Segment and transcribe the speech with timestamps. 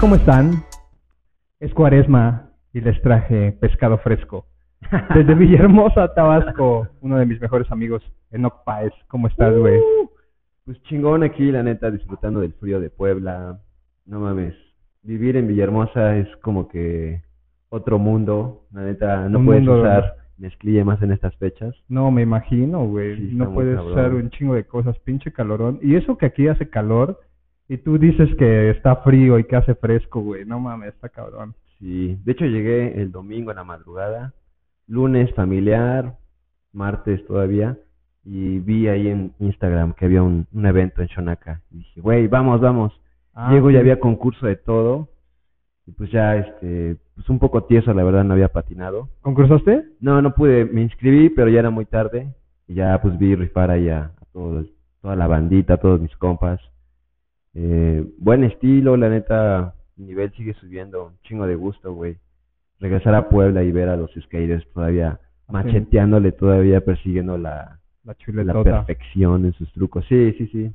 [0.00, 0.52] ¿cómo están?
[1.60, 4.46] Es cuaresma y les traje pescado fresco.
[5.14, 8.92] Desde Villahermosa, Tabasco, uno de mis mejores amigos, Enoch Paez.
[9.08, 9.78] ¿Cómo estás, güey?
[9.78, 10.08] Uh,
[10.64, 13.60] pues chingón aquí, la neta, disfrutando del frío de Puebla.
[14.04, 14.54] No mames,
[15.02, 17.22] vivir en Villahermosa es como que
[17.68, 18.66] otro mundo.
[18.72, 21.74] La neta, no Un puedes mundo- usar mezclilla más en estas fechas.
[21.88, 23.16] No, me imagino, güey.
[23.16, 23.92] Sí, no puedes cabrón.
[23.92, 25.78] usar un chingo de cosas, pinche calorón.
[25.80, 27.20] Y eso que aquí hace calor
[27.68, 30.44] y tú dices que está frío y que hace fresco, güey.
[30.44, 31.54] No mames, está cabrón.
[31.78, 34.32] Sí, de hecho llegué el domingo en la madrugada,
[34.86, 36.16] lunes familiar,
[36.72, 37.76] martes todavía,
[38.24, 41.60] y vi ahí en Instagram que había un, un evento en Shonaka.
[41.70, 42.98] Y dije, güey, vamos, vamos.
[43.34, 45.08] Ah, Llego y había concurso de todo.
[45.86, 49.10] Y pues ya, este, pues un poco tieso, la verdad, no había patinado.
[49.20, 49.84] ¿Concursaste?
[50.00, 52.34] No, no pude, me inscribí, pero ya era muy tarde.
[52.66, 54.64] Y ya pues vi rifar ahí a, a todo
[55.00, 56.60] toda la bandita, a todos mis compas.
[57.58, 62.18] Eh, buen estilo, la neta, el nivel sigue subiendo, un chingo de gusto, güey.
[62.80, 68.62] Regresar a Puebla y ver a los skaters todavía macheteándole, todavía persiguiendo la, La la
[68.62, 70.04] perfección en sus trucos.
[70.06, 70.70] Sí, sí, sí.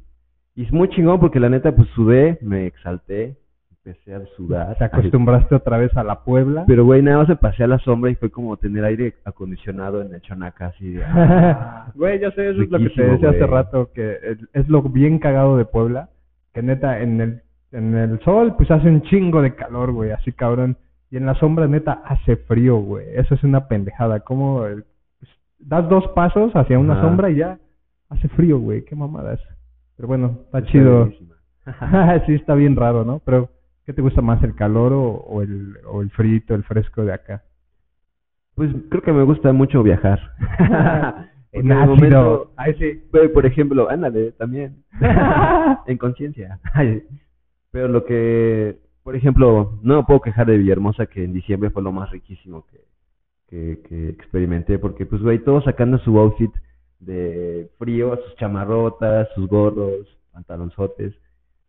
[0.55, 3.37] Y es muy chingón porque la neta pues sudé, me exalté,
[3.69, 4.75] empecé a sudar.
[4.79, 6.63] Te acostumbraste otra vez a la Puebla.
[6.65, 10.01] Pero, güey, nada más me pasé a la sombra y fue como tener aire acondicionado
[10.01, 11.03] en el chonaca, así de...
[11.05, 11.91] ah.
[11.93, 14.17] Güey, yo sé, eso es lo que te decía hace rato, que
[14.51, 16.09] es lo bien cagado de Puebla,
[16.53, 20.31] que neta, en el, en el sol, pues hace un chingo de calor, güey, así
[20.31, 20.77] cabrón,
[21.09, 24.83] y en la sombra, neta, hace frío, güey, eso es una pendejada, como eh,
[25.19, 27.59] pues, das dos pasos hacia una sombra y ya
[28.09, 29.39] hace frío, güey, qué mamadas.
[29.95, 31.11] Pero bueno, está Está chido.
[32.25, 33.19] sí, está bien raro, ¿no?
[33.25, 33.49] Pero,
[33.85, 37.13] ¿qué te gusta más, el calor o, o el, o el frito, el fresco de
[37.13, 37.43] acá?
[38.55, 40.19] Pues creo que me gusta mucho viajar.
[41.61, 41.95] En ácido.
[41.95, 43.01] momento- Ay, sí.
[43.11, 44.83] Güey, por ejemplo, ándale, también.
[45.87, 46.59] en conciencia.
[47.71, 51.81] Pero lo que, por ejemplo, no me puedo quejar de Villahermosa, que en diciembre fue
[51.81, 52.81] lo más riquísimo que,
[53.47, 56.51] que, que experimenté, porque pues, güey, todos sacando su outfit
[56.99, 61.13] de frío, sus chamarrotas, sus gorros, pantalonzotes.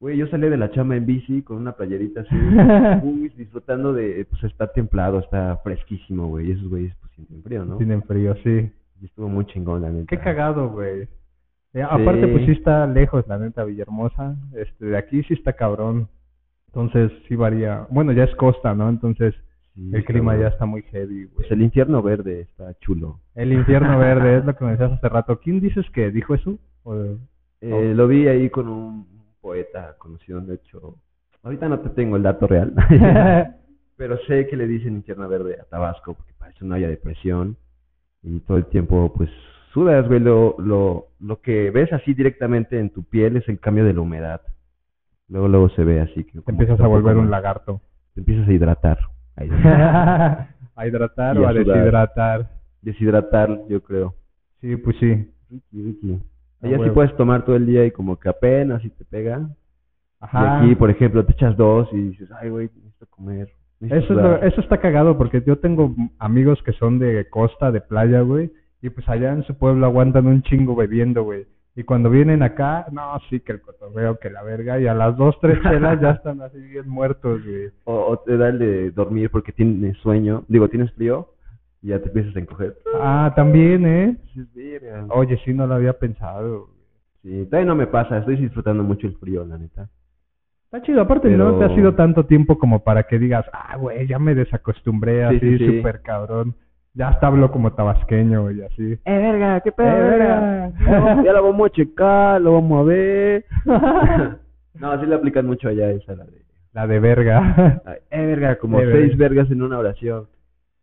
[0.00, 2.34] Güey, yo salí de la chamba en bici con una playerita así,
[3.06, 7.64] uy, disfrutando de, pues está templado, está fresquísimo, güey, y esos güeyes pues sienten frío,
[7.64, 7.76] ¿no?
[7.76, 8.68] Tienen frío, sí.
[9.02, 10.06] Y estuvo muy chingón, la neta.
[10.06, 11.08] Qué cagado, güey.
[11.74, 14.36] Eh, Aparte, pues sí está lejos, la neta, Villahermosa.
[14.54, 16.08] Este, de aquí sí está cabrón.
[16.68, 17.86] Entonces, sí varía.
[17.90, 18.88] Bueno, ya es costa, ¿no?
[18.88, 19.34] Entonces,
[19.74, 21.34] Sí, el clima ya está muy heavy, güey.
[21.36, 23.20] Pues el infierno verde está chulo.
[23.34, 25.40] El infierno verde es lo que me decías hace rato.
[25.40, 26.58] ¿Quién dices que dijo eso?
[26.84, 26.94] O-
[27.62, 29.06] Eh, Lo vi ahí con un
[29.40, 30.96] poeta conocido, de hecho.
[31.42, 32.74] Ahorita no te tengo el dato real,
[33.96, 37.56] pero sé que le dicen infierno verde a Tabasco porque parece no haya depresión
[38.22, 39.30] y todo el tiempo, pues,
[39.72, 40.20] sudas, güey.
[40.20, 44.00] Lo, lo, lo que ves así directamente en tu piel es el cambio de la
[44.00, 44.40] humedad.
[45.28, 46.40] Luego, luego se ve así que.
[46.40, 47.80] Te empiezas que a volver un lagarto.
[48.14, 48.98] Te empiezas a hidratar.
[50.74, 52.50] ¿A hidratar o a deshidratar?
[52.82, 54.14] Deshidratar, yo creo.
[54.60, 55.30] Sí, pues sí.
[55.50, 56.22] Ricky, Ricky.
[56.60, 59.48] Allá sí puedes tomar todo el día y como que apenas si te pega.
[60.20, 60.60] Ajá.
[60.62, 63.48] Y aquí, por ejemplo, te echas dos y dices, ay, güey, necesito comer.
[63.86, 64.44] Eso, es lo- sudar".
[64.44, 68.90] eso está cagado porque yo tengo amigos que son de costa, de playa, güey, y
[68.90, 71.46] pues allá en su pueblo aguantan un chingo bebiendo, güey.
[71.74, 75.16] Y cuando vienen acá, no, sí que el cotorreo, que la verga, y a las
[75.16, 77.70] dos, tres ya están así bien muertos, güey.
[77.84, 81.28] O, o te da el de dormir porque tienes sueño, digo, tienes frío
[81.80, 82.76] y ya te empiezas a encoger.
[83.00, 84.16] Ah, también, ¿eh?
[85.10, 86.66] Oye, sí, no lo había pensado.
[86.66, 86.72] güey.
[87.22, 89.88] Sí, todavía no me pasa, estoy disfrutando mucho el frío, la neta.
[90.72, 94.06] Está chido, aparte no te ha sido tanto tiempo como para que digas, ah, güey,
[94.06, 95.76] ya me desacostumbré Sí, así, sí, sí.
[95.76, 96.54] súper cabrón.
[96.94, 98.92] Ya hasta hablo como tabasqueño, güey, así.
[99.04, 99.60] ¡Eh, verga!
[99.60, 100.72] ¿Qué pedo, ¡Eh, verga?
[101.24, 103.44] ya lo vamos a checar, lo vamos a ver.
[104.80, 106.42] no, sí le aplican mucho allá esa, la de...
[106.72, 107.80] La de verga.
[107.84, 108.56] ay, ¡Eh, verga!
[108.56, 109.34] Como Eh, seis verga.
[109.34, 110.26] vergas en una oración.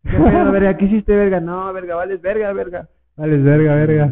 [0.04, 0.76] ¿Qué pedo, verga?
[0.76, 1.40] ¿Qué hiciste, verga?
[1.40, 2.88] No, verga, vales verga, verga.
[3.16, 4.10] Vale, verga, verga.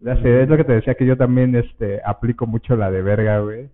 [0.00, 3.02] Ya sé, es lo que te decía que yo también este aplico mucho la de
[3.02, 3.68] verga, güey.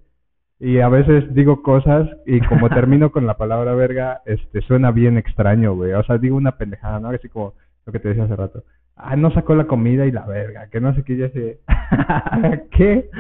[0.65, 5.19] Y a veces digo cosas y como termino con la palabra verga, este suena bien
[5.19, 5.93] extraño, güey.
[5.93, 7.11] O sea, digo una pendejada, ¿no?
[7.11, 7.53] Así como
[7.85, 8.65] lo que te decía hace rato.
[8.97, 11.59] Ah, no sacó la comida y la verga, que no sé qué, ya sé.
[12.71, 13.11] ¿Qué?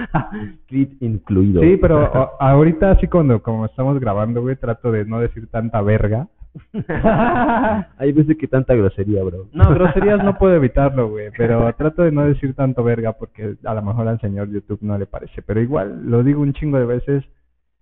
[0.69, 1.61] Clip incluido.
[1.61, 6.29] Sí, pero ahorita así cuando como estamos grabando, güey, trato de no decir tanta verga.
[7.99, 9.49] Hay veces que tanta grosería, bro.
[9.52, 13.75] No, groserías no puedo evitarlo, güey, pero trato de no decir tanto verga porque a
[13.75, 16.87] lo mejor al señor YouTube no le parece, pero igual lo digo un chingo de
[16.87, 17.25] veces,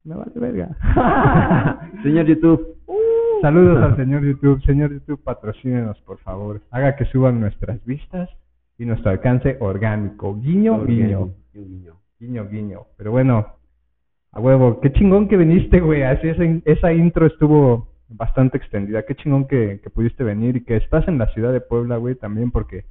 [0.05, 0.69] me vale verga.
[2.03, 2.77] Señor YouTube.
[3.41, 8.31] Saludos al señor YouTube, señor YouTube, patrocínenos por favor, haga que suban nuestras vistas
[8.79, 11.93] y nuestro alcance orgánico, guiño, guiño, Guiño, guiño.
[12.21, 13.47] guiño, guiño, pero bueno,
[14.31, 16.05] A huevo, qué chingón que viniste, güey.
[16.05, 19.03] Así esa, esa intro estuvo bastante extendida.
[19.05, 22.15] Qué chingón que, que pudiste venir y que estás en la ciudad de Puebla, güey,
[22.15, 22.85] también porque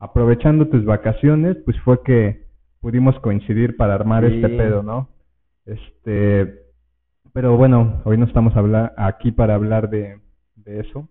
[0.00, 2.46] aprovechando tus vacaciones, pues fue que
[2.80, 4.36] pudimos coincidir para armar Sí.
[4.36, 5.08] este pedo, ¿no?
[5.68, 6.62] Este,
[7.34, 8.54] pero bueno, hoy no estamos
[8.96, 10.18] aquí para hablar de,
[10.56, 11.08] de eso.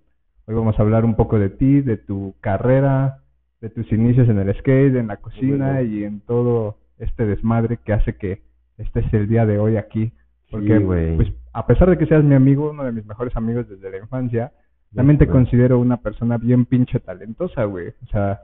[0.48, 3.19] Hoy vamos a hablar un poco de ti, de tu carrera,
[3.62, 7.94] de tus inicios en el skate, en la cocina y en todo este desmadre que
[7.94, 8.42] hace que
[8.80, 10.12] estés el día de hoy aquí.
[10.50, 10.83] Porque, Sí,
[11.18, 13.98] pues, a pesar de que seas mi amigo, uno de mis mejores amigos desde la
[13.98, 14.53] infancia,
[14.95, 17.89] también te considero una persona bien pinche talentosa, güey.
[17.89, 18.39] O sea,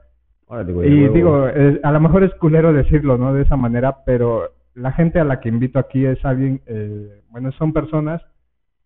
[0.46, 3.34] Órale, y digo, eh, a lo mejor es culero decirlo, ¿no?
[3.34, 7.52] De esa manera, pero la gente a la que invito aquí es alguien, eh, bueno,
[7.54, 8.22] son personas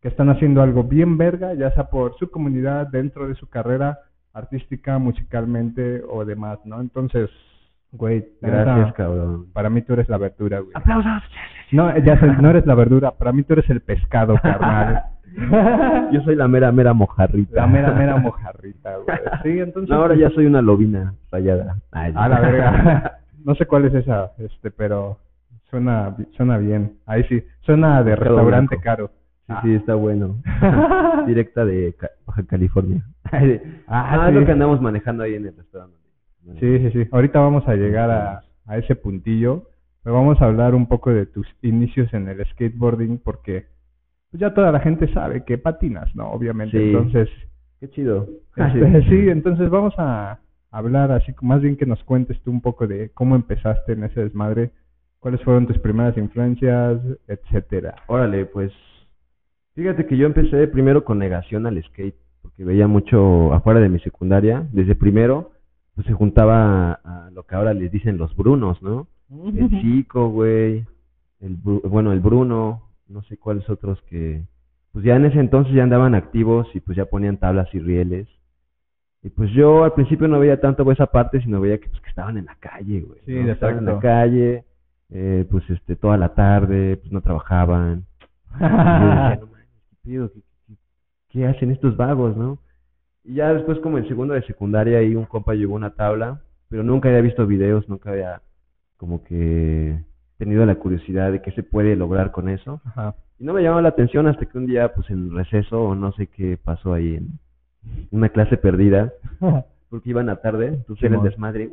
[0.01, 4.00] que están haciendo algo bien verga, ya sea por su comunidad, dentro de su carrera
[4.34, 6.80] artística, musicalmente o demás, ¿no?
[6.81, 7.30] Entonces,
[7.92, 9.48] güey, Gracias, cabrón.
[9.54, 10.72] para mí tú eres la verdura, güey.
[10.75, 11.24] ¡Aplausos!
[11.72, 15.04] No, ya sé, no eres la verdura, para mí tú eres el pescado, carnal.
[16.12, 17.62] Yo soy la mera, mera mojarrita.
[17.62, 19.18] La mera, mera mojarrita, güey.
[19.44, 19.90] Sí, entonces...
[19.90, 21.78] No, ahora ya soy una lobina rayada.
[21.92, 23.13] Ay, A la verga.
[23.44, 25.19] No sé cuál es esa, este, pero
[25.69, 26.98] suena, suena bien.
[27.06, 28.84] Ahí sí, suena de restaurante blanco.
[28.84, 29.12] caro.
[29.48, 30.42] Sí, sí, está bueno.
[31.28, 33.02] Directa de Baja California.
[33.88, 35.98] Ah, Ah, es lo que andamos manejando ahí en el restaurante.
[36.60, 37.10] Sí, sí, sí.
[37.12, 39.69] Ahorita vamos a llegar a, a ese puntillo.
[40.04, 43.66] Pero vamos a hablar un poco de tus inicios en el skateboarding porque
[44.31, 46.30] pues ya toda la gente sabe que patinas, ¿no?
[46.31, 46.78] Obviamente.
[46.78, 46.86] Sí.
[46.96, 47.30] Entonces,
[47.81, 48.25] Qué chido.
[48.56, 50.40] este, sí, entonces vamos a
[50.72, 54.22] hablar así, más bien que nos cuentes tú un poco de cómo empezaste en ese
[54.24, 54.72] desmadre,
[55.19, 57.96] cuáles fueron tus primeras influencias, etcétera.
[58.08, 58.72] Órale, pues.
[59.75, 64.00] Fíjate que yo empecé primero con negación al skate, porque veía mucho afuera de mi
[64.00, 64.68] secundaria.
[64.72, 65.52] Desde primero,
[65.96, 69.08] pues se juntaba a, a lo que ahora les dicen los Brunos, ¿no?
[69.30, 70.86] El Chico, güey.
[71.40, 72.84] El, bueno, el Bruno.
[73.08, 74.44] No sé cuáles otros que.
[74.92, 78.28] Pues ya en ese entonces ya andaban activos y pues ya ponían tablas y rieles.
[79.22, 82.10] Y pues yo al principio no veía tanto esa parte, sino veía que, pues, que
[82.10, 83.19] estaban en la calle, güey.
[83.25, 83.52] Sí, ¿no?
[83.52, 84.64] Estaban en la calle,
[85.12, 88.06] eh, pues este, toda la tarde, pues no trabajaban.
[88.56, 90.31] Y yo decía, no mames, ¿qué pedo?
[90.33, 90.74] ¿Qué, qué-
[91.30, 92.59] qué hacen estos vagos, no?
[93.24, 96.83] Y ya después, como en segundo de secundaria, ahí un compa llevó una tabla, pero
[96.83, 98.42] nunca había visto videos, nunca había
[98.98, 100.00] como que
[100.38, 102.81] tenido la curiosidad de qué se puede lograr con eso.
[102.86, 103.15] Ajá.
[103.39, 106.12] Y no me llamaba la atención hasta que un día, pues en receso, o no
[106.13, 107.39] sé qué pasó ahí en
[108.12, 109.13] una clase perdida,
[109.89, 111.30] porque iban a tarde, entonces era el Simón.
[111.30, 111.69] desmadre.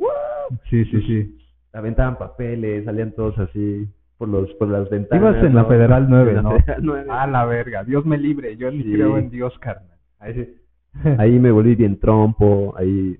[0.69, 1.37] Sí, sí, sí.
[1.75, 3.87] Aventaban papeles, salían todos así
[4.17, 5.33] por los por las ventanas.
[5.35, 5.65] Ibas en la.
[5.65, 6.51] Federal 9, En la ¿no?
[6.51, 7.05] Federal 9.
[7.09, 8.93] A la verga, Dios me libre, yo ni Sí.
[8.93, 9.97] creo en Dios, carnal.
[11.17, 13.17] Ahí me volví bien trompo, ahí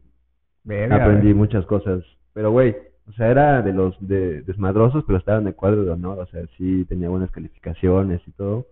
[0.64, 2.04] Verga, aprendí muchas cosas.
[2.34, 2.76] Pero, güey,
[3.08, 6.26] o sea, era de los de desmadrosos, pero estaba en el cuadro de honor, o
[6.28, 8.66] sea, sí tenía buenas calificaciones y todo.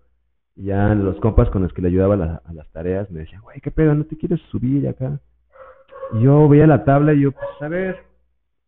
[0.56, 3.41] Y ya los compas con los que le ayudaba la- a las tareas me decían,
[3.41, 3.94] güey, ¿qué pedo?
[3.94, 5.19] ¿No te quieres subir acá?
[6.13, 7.97] Y yo veía la tabla y yo, pues, a ver.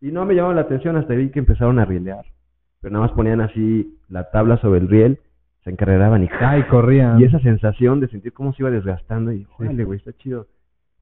[0.05, 2.25] Y no me llamaba la atención hasta vi que empezaron a rielear.
[2.79, 5.19] Pero nada más ponían así la tabla sobre el riel,
[5.63, 7.19] se encarreraban y Ay, corrían.
[7.19, 10.45] y esa sensación de sentir cómo se iba desgastando y, órale, güey, está chido.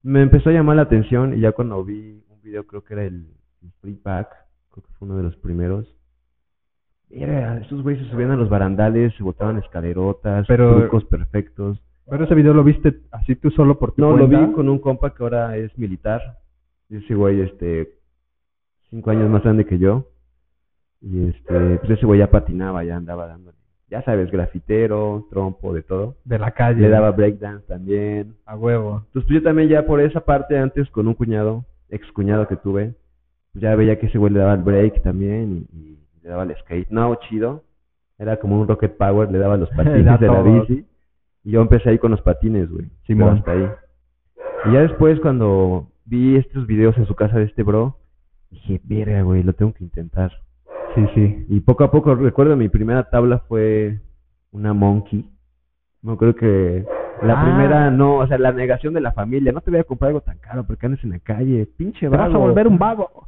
[0.04, 3.04] Me empezó a llamar la atención y ya cuando vi un video, creo que era
[3.04, 3.26] el,
[3.62, 4.30] el Free Pack,
[4.72, 5.86] creo que fue uno de los primeros.
[7.10, 11.82] Era, esos güeyes se subían a los barandales, se botaban escalerotas, Pero- trucos perfectos.
[12.10, 14.80] Pero ese video lo viste así tú solo por tu No, lo vi con un
[14.80, 16.22] compa que ahora es militar.
[16.89, 17.94] Y ese güey, este,
[18.94, 20.06] cinco años más grande que yo.
[21.02, 23.58] Y este, pues ese güey ya patinaba, ya andaba dándole.
[23.90, 26.16] Ya sabes, grafitero, trompo, de todo.
[26.24, 26.82] de la calle.
[26.82, 28.36] Le daba breakdance también.
[28.46, 29.04] a huevo.
[29.08, 32.56] Entonces, pues yo también ya por esa parte antes con un cuñado, ex cuñado que
[32.56, 32.94] tuve,
[33.52, 36.44] pues ya veía que ese güey le daba el break también y, y le daba
[36.44, 36.90] el skate.
[36.90, 37.64] No, chido.
[38.20, 40.86] Era como un rocket power, le daba los patines de la bici.
[41.44, 42.86] Y yo empecé ahí con los patines, güey.
[43.06, 43.42] Simón.
[43.44, 43.74] Pero hasta
[44.66, 44.72] ahí.
[44.72, 47.98] Y ya después cuando vi estos videos en su casa de este bro,
[48.53, 50.31] dije, verga, güey, lo tengo que intentar.
[50.95, 51.45] Sí, sí.
[51.50, 54.00] Y poco a poco, recuerdo mi primera tabla fue
[54.51, 55.29] una monkey.
[56.01, 56.86] No creo que
[57.24, 57.43] la Ah.
[57.45, 59.51] primera, no, o sea, la negación de la familia.
[59.51, 61.65] No te voy a comprar algo tan caro porque andes en la calle.
[61.77, 62.39] Pinche Te vas a vago.
[62.39, 63.27] volver un vago.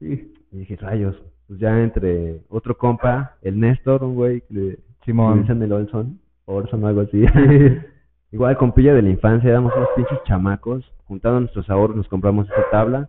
[0.00, 0.32] Sí.
[0.52, 1.16] Y dije, rayos.
[1.46, 5.42] Pues ya entre otro compa, el Néstor, un güey que Simón.
[5.42, 7.24] dicen el Olson, Orson o algo así.
[8.32, 10.84] Igual con pilla de la infancia, éramos unos pinches chamacos.
[11.04, 13.08] Juntando nuestros ahorros, nos compramos esa tabla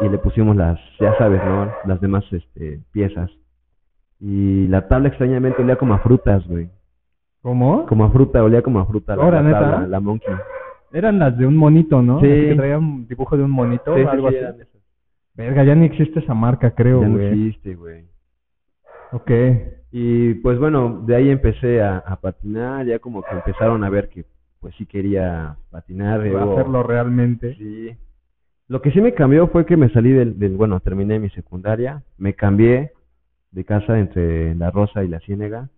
[0.00, 1.70] y le pusimos las, ya sabes, ¿no?
[1.84, 3.30] Las demás este, piezas.
[4.20, 6.68] Y la tabla extrañamente olía como a frutas, güey.
[7.42, 7.86] ¿Cómo?
[7.86, 9.60] Como a fruta, olía como a fruta la, Ahora, la ¿neta?
[9.60, 10.34] tabla, la monkey.
[10.92, 12.20] Eran las de un monito, ¿no?
[12.20, 12.26] Sí.
[12.26, 14.44] Así que traía un dibujo de un monito Sí, o algo sí, así.
[14.44, 14.80] eran esas.
[15.34, 17.26] Verga, ya ni existe esa marca, creo, Ya no güey.
[17.28, 18.04] existe, güey.
[19.12, 19.30] Ok.
[19.92, 24.08] Y pues bueno, de ahí empecé a, a patinar, ya como que empezaron a ver
[24.08, 24.24] que
[24.60, 26.20] pues sí quería patinar.
[26.20, 27.54] luego- Hacerlo realmente.
[27.54, 27.96] Sí.
[28.68, 32.02] Lo que sí me cambió fue que me salí del, del- bueno, terminé mi secundaria,
[32.18, 32.92] me cambié
[33.50, 35.70] de casa entre La Rosa y La Ciénega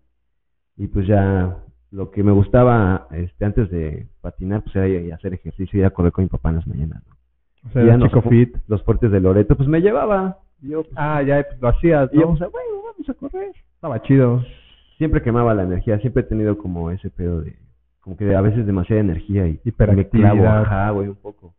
[0.77, 1.57] y pues ya
[1.93, 5.81] lo que me gustaba este antes de patinar pues era ir a hacer ejercicio y
[5.81, 7.15] ir a correr con mi papá en las mañanas, ¿no?
[7.69, 8.57] O sea, nos chico fu- fit.
[8.67, 10.39] Los fuertes de Loreto, pues me llevaba.
[10.63, 12.29] Yo, pues, Ah, ya pues, lo hacías, y yo, ¿no?
[12.39, 13.53] pues, bueno, vamos a correr.
[13.75, 14.43] Estaba chido.
[14.99, 17.57] Siempre quemaba la energía, siempre he tenido como ese pedo de,
[18.01, 19.61] como que a veces demasiada energía y
[19.93, 21.55] me clavo, ajá, güey, un poco.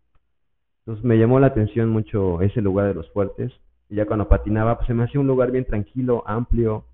[0.82, 3.52] Entonces me llamó la atención mucho ese lugar de los fuertes.
[3.90, 6.86] Y ya cuando patinaba, pues se me hacía un lugar bien tranquilo, amplio,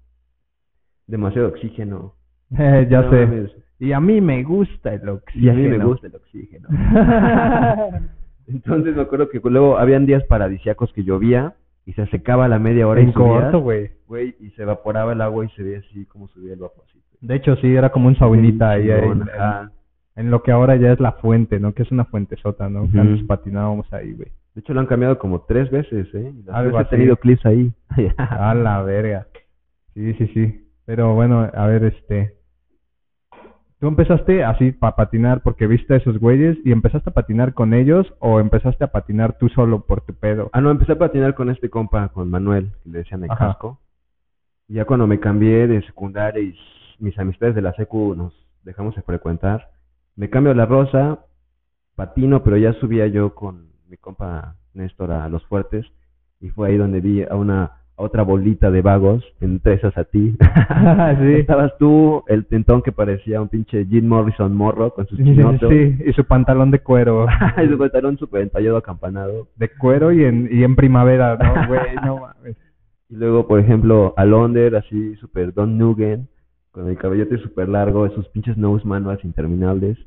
[1.05, 2.13] demasiado oxígeno.
[2.57, 3.25] Eh, ya No sé.
[3.25, 3.51] mames.
[3.79, 5.45] Y a mí me gusta el oxígeno.
[5.45, 6.67] Y a mí me gusta el oxígeno.
[8.47, 11.53] Entonces me acuerdo que luego habían días paradisíacos que llovía
[11.85, 13.91] y se secaba a la media hora en y corto, güey.
[14.07, 17.05] güey, y se evaporaba el agua y se veía así como subía el vaporcito.
[17.21, 19.29] De hecho, sí, era como un saunita ahí Chingón,
[20.17, 21.73] en, lo que ahora ya es la fuente, ¿no?
[21.73, 22.81] Que es una fuente sota, ¿no?
[22.91, 22.99] Que Ujú.
[22.99, 24.29] antes patinábamos ahí, güey.
[24.55, 26.33] De hecho lo han cambiado como tres veces, ¿eh?
[26.45, 27.71] Las Algo tres he tenido clips ahí.
[28.17, 29.27] A la verga.
[29.93, 30.67] Sí, sí, sí.
[30.85, 32.35] Pero bueno, a ver, este.
[33.79, 37.75] ¿Tú empezaste así para patinar porque viste a esos güeyes y empezaste a patinar con
[37.75, 40.49] ellos o empezaste a patinar tú solo por tu pedo?
[40.53, 43.49] Ah, no, empecé a patinar con este compa, con Manuel, que le decían el Ajá.
[43.49, 43.79] casco.
[44.67, 46.55] Y ya cuando me cambié de secundaria y
[46.97, 48.33] mis amistades de la secu nos
[48.63, 49.69] dejamos de frecuentar,
[50.17, 51.19] me cambio a la rosa,
[51.95, 55.85] patino, pero ya subía yo con mi compa Néstor a Los Fuertes
[56.41, 60.03] y fue ahí donde vi a una a otra bolita de vagos, entre esas a
[60.03, 60.37] ti.
[61.19, 61.33] sí.
[61.33, 65.69] Estabas tú, el tentón que parecía un pinche Jim Morrison morro con sus chinotos.
[65.71, 67.25] sí, y su pantalón de cuero.
[67.63, 69.47] y su pantalón súper entallado acampanado.
[69.55, 71.95] De cuero y en, y en primavera, ¿no, güey?
[72.03, 72.55] No mames.
[73.09, 76.27] Y luego, por ejemplo, Alonder, así, super Don Nugen,
[76.77, 79.97] con el cabellote súper largo, esos pinches nose manuals interminables.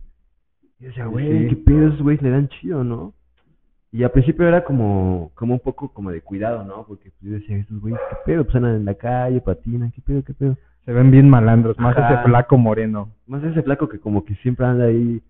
[0.78, 1.48] Y yo decía, güey, Sí.
[1.48, 3.12] qué pedo, esos güeyes le dan chido, ¿no?
[3.90, 6.84] Y al principio era como, como un poco como de cuidado, ¿no?
[6.86, 10.00] Porque pues, yo decía, esos güeyes, qué pedo, pues andan en la calle, patinan, qué
[10.00, 10.56] pedo, qué pedo.
[10.84, 12.14] Se ven bien malandros, más Ajá.
[12.14, 13.08] ese flaco moreno.
[13.26, 15.20] Más ese flaco que como que siempre anda ahí,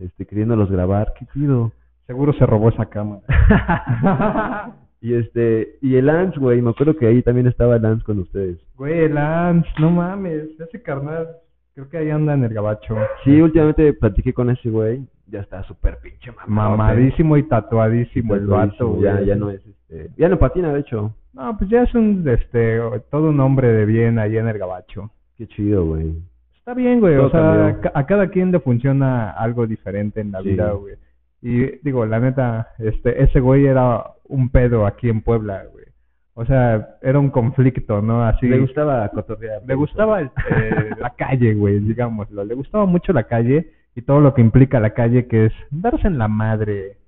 [0.00, 1.72] este, queriéndolos grabar, qué pido.
[2.06, 3.22] Seguro se robó esa cámara.
[5.00, 8.18] y este, y el Lance, güey, me acuerdo que ahí también estaba el Lance con
[8.18, 8.58] ustedes.
[8.76, 11.28] Güey, Lance, no mames, ese carnal,
[11.74, 12.96] creo que ahí anda en el gabacho.
[13.24, 16.76] Sí, últimamente platiqué con ese güey, ya está súper pinche mamado.
[16.76, 19.02] Mamadísimo y tatuadísimo el vato, güey.
[19.04, 21.14] Ya, ya no es, este, ya no patina, de hecho.
[21.32, 22.80] No, pues ya es un, este,
[23.10, 25.10] todo un hombre de bien ahí en el gabacho.
[25.38, 26.12] Qué chido, güey.
[26.58, 30.50] Está bien, güey, o sea, a cada quien le funciona algo diferente en la Sí.
[30.50, 30.94] vida, güey.
[31.42, 35.84] Y digo, la neta, este, ese güey era un pedo aquí en Puebla, güey.
[36.34, 38.24] O sea, era un conflicto, ¿no?
[38.24, 38.46] Así.
[38.48, 39.62] Le gustaba cotorrear.
[39.66, 40.30] Le gustaba eh,
[41.00, 42.44] la calle, güey, digámoslo.
[42.44, 46.06] Le gustaba mucho la calle y todo lo que implica la calle, que es darse
[46.06, 46.98] en la madre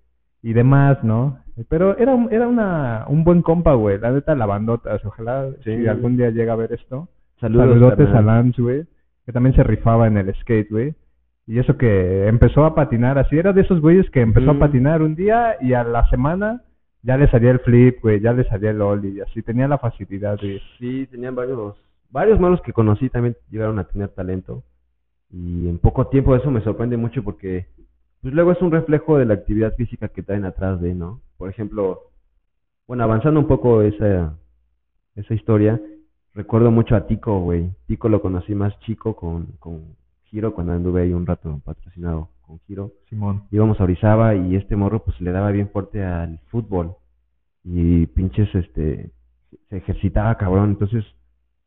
[0.42, 1.38] y demás, ¿no?
[1.68, 3.98] Pero era, un- era una, un buen compa, güey.
[3.98, 5.04] La neta, la bandotas.
[5.04, 5.76] Ojalá Sí.
[5.76, 7.08] si algún día llega a ver esto.
[7.40, 8.26] Saludos, Saludotes a carnal.
[8.26, 8.84] Lance, güey.
[9.24, 10.94] Que también se rifaba en el skate, güey.
[11.52, 15.02] Y eso que empezó a patinar, así era de esos güeyes que empezó a patinar
[15.02, 16.62] un día y a la semana
[17.02, 19.76] ya le salía el flip, güey, ya le salía el ollie y así tenía la
[19.76, 20.62] facilidad, güey.
[20.78, 21.76] Sí, tenían varios,
[22.09, 24.62] varios malos que conocí también llegaron a tener talento.
[25.30, 27.66] Y en poco tiempo eso me sorprende mucho porque
[28.23, 31.21] pues luego es un reflejo de la actividad física que traen atrás de, ¿no?
[31.37, 32.00] Por ejemplo,
[32.87, 34.38] bueno, avanzando un poco esa,
[35.16, 35.78] esa historia,
[36.32, 37.73] recuerdo mucho a Tico, güey.
[37.87, 40.00] Tico lo conocí más chico con, con
[40.32, 42.90] Giro cuando anduve ahí un rato patrocinado con Giro.
[43.08, 43.44] Simón.
[43.52, 46.96] íbamos a Orizaba y este morro pues le daba bien fuerte al fútbol
[47.62, 49.10] y pinches este
[49.68, 51.04] se ejercitaba cabrón entonces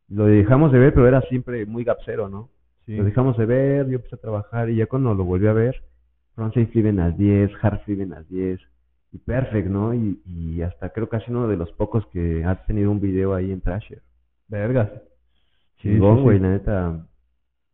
[0.10, 2.50] lo dejamos de ver pero era siempre muy gapsero no
[2.86, 2.96] Sí.
[2.98, 5.82] lo dejamos de ver yo empecé a trabajar y ya cuando lo volví a ver
[6.36, 8.60] frontside flip en las 10 hard flip en las 10
[9.12, 12.92] y perfect no y, y hasta creo casi uno de los pocos que ha tenido
[12.92, 14.04] un video ahí en Trasher
[14.48, 14.90] Vergas.
[15.78, 16.44] Chingón sí, güey sí.
[16.44, 17.08] la neta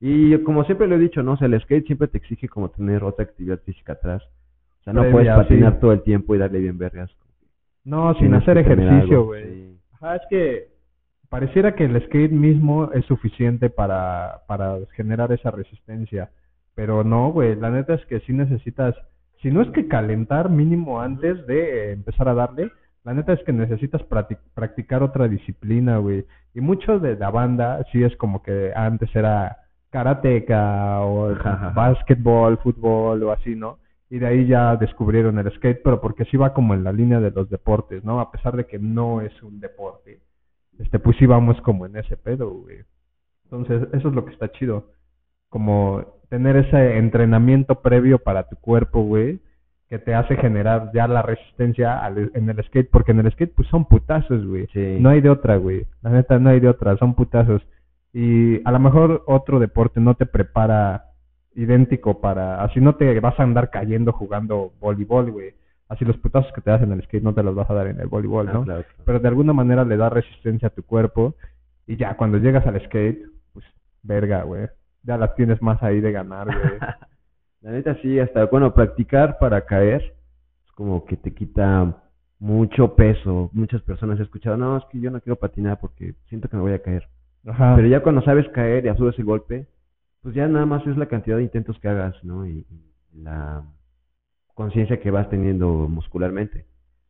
[0.02, 2.70] y como siempre lo he dicho no o sea el skate siempre te exige como
[2.72, 4.24] tener otra actividad física atrás
[4.82, 5.80] o sea no Previa, puedes patinar sí.
[5.80, 7.10] todo el tiempo y darle bien vergas
[7.84, 9.44] No, sin hacer ejercicio, güey.
[9.46, 9.78] sí.
[9.94, 10.68] Ajá, es que
[11.30, 16.30] pareciera que el skate mismo es suficiente para, para generar esa resistencia.
[16.76, 18.96] Pero no, güey, la neta es que sí necesitas,
[19.42, 22.72] si no es que calentar mínimo antes de eh, empezar a darle,
[23.04, 26.26] la neta es que necesitas practi- practicar otra disciplina, güey.
[26.54, 29.58] Y mucho de la banda sí es como que antes era
[29.92, 31.36] karateca o
[31.76, 33.78] básquetbol, fútbol o así, ¿no?
[34.10, 37.20] Y de ahí ya descubrieron el skate, pero porque sí va como en la línea
[37.20, 38.20] de los deportes, ¿no?
[38.20, 40.20] A pesar de que no es un deporte.
[40.80, 42.80] Este, pues sí vamos como en ese pedo, güey.
[43.46, 44.86] Entonces, eso es lo que está chido.
[45.50, 49.40] Como tener ese entrenamiento previo para tu cuerpo, güey,
[49.90, 53.54] que te hace generar ya la resistencia al- en el skate, porque en el skate
[53.54, 54.68] pues son putazos, güey.
[54.74, 54.98] Sí.
[55.00, 55.86] No hay de otra, güey.
[56.02, 57.62] La neta no hay de otra, son putazos.
[58.14, 61.06] Y a lo mejor otro deporte no te prepara
[61.56, 65.54] idéntico para, así no te vas a andar cayendo jugando voleibol, güey.
[65.90, 67.88] Así los putazos que te das en el skate no te los vas a dar
[67.88, 68.64] en el voleibol, Ah, ¿no?
[68.64, 69.04] claro, claro.
[69.06, 71.36] Pero de alguna manera le da resistencia a tu cuerpo
[71.88, 73.66] y ya cuando llegas al skate, pues
[74.04, 74.68] verga, güey.
[75.04, 76.80] Ya las tienes más ahí de ganar, güey.
[77.62, 80.02] La neta sí, hasta, bueno, practicar para caer
[80.66, 82.02] es como que te quita
[82.40, 83.50] mucho peso.
[83.54, 86.64] Muchas personas he escuchado, no, es que yo no quiero patinar porque siento que me
[86.64, 87.08] voy a caer.
[87.46, 87.76] Ajá.
[87.76, 89.68] Pero ya cuando sabes caer y absorbes el golpe,
[90.22, 92.46] pues ya nada más es la cantidad de intentos que hagas, ¿no?
[92.46, 92.66] Y,
[93.14, 93.64] y la
[94.54, 96.66] conciencia que vas teniendo muscularmente.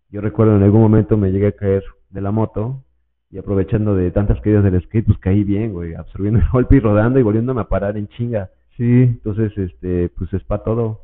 [0.10, 2.84] Yo recuerdo en algún momento me llegué a caer de la moto
[3.30, 6.80] y aprovechando de tantas caídas del skate, pues caí bien, güey, absorbiendo el golpe y
[6.80, 8.50] rodando y volviéndome a parar en chinga.
[8.78, 11.02] Sí, Entonces, este, pues es para todo.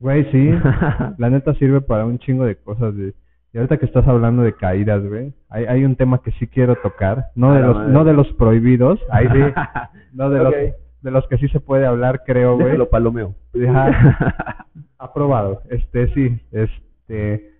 [0.00, 0.50] güey, sí.
[1.18, 3.14] La neta sirve para un chingo de cosas, güey.
[3.56, 6.76] Y ahorita que estás hablando de caídas, güey, hay, hay un tema que sí quiero
[6.76, 7.90] tocar, no de los madre.
[7.90, 9.40] no de los prohibidos, ahí sí,
[10.12, 10.54] no de los
[11.00, 12.66] de los que sí se puede hablar, creo, güey.
[12.66, 13.34] Déjalo palomeo.
[14.98, 15.62] Aprobado.
[15.70, 17.50] Este, sí, este,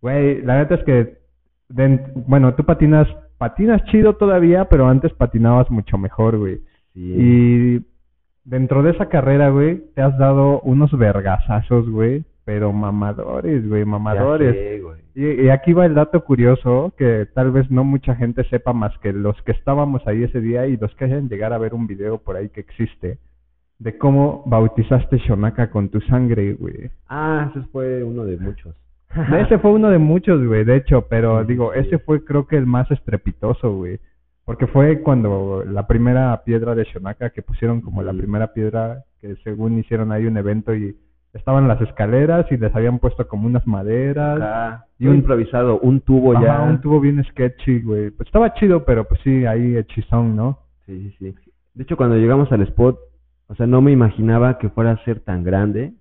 [0.00, 1.18] güey, la neta es que,
[2.26, 3.06] bueno, tú patinas,
[3.38, 6.56] patinas chido todavía, pero antes patinabas mucho mejor, güey.
[6.92, 7.14] Sí.
[7.16, 7.86] Y
[8.42, 14.54] dentro de esa carrera, güey, te has dado unos vergazazos, güey, pero mamadores, güey, mamadores.
[14.54, 15.00] sé, güey.
[15.14, 18.96] Y, y aquí va el dato curioso que tal vez no mucha gente sepa más
[19.00, 21.86] que los que estábamos ahí ese día y los que hayan llegar a ver un
[21.88, 23.18] video por ahí que existe
[23.78, 26.90] de cómo bautizaste Shonaka con tu sangre, güey.
[27.08, 28.74] Ah, ese fue uno de muchos.
[29.40, 31.80] Ese fue uno de muchos, güey, de hecho, pero Sí, digo, sí.
[31.80, 33.98] ese fue creo que el más estrepitoso, güey.
[34.44, 39.34] Porque fue cuando la primera piedra de Shonaka, que pusieron como la primera piedra, que
[39.42, 40.96] según hicieron ahí un evento y
[41.36, 44.36] estaban las escaleras y les habían puesto como unas maderas.
[44.36, 46.62] Acá, Y un- improvisado, un tubo Ajá, ya.
[46.62, 48.10] un tubo bien sketchy, güey.
[48.10, 50.58] Pues estaba chido, pero pues sí, ahí hechizón, ¿no?
[50.86, 51.50] Sí, sí, sí.
[51.74, 52.98] De hecho, cuando llegamos al spot,
[53.48, 55.92] o sea, no me imaginaba que fuera a ser tan grande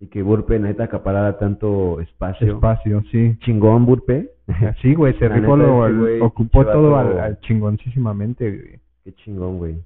[0.00, 2.54] y que Burpe neta acaparara tanto espacio.
[2.54, 3.36] Espacio, sí.
[3.40, 4.30] Chingón, Burpe.
[4.82, 5.54] Sí, güey, se rifó,
[6.22, 8.80] ocupó todo al, al chingoncísimamente, güey.
[9.04, 9.76] Qué chingón, güey.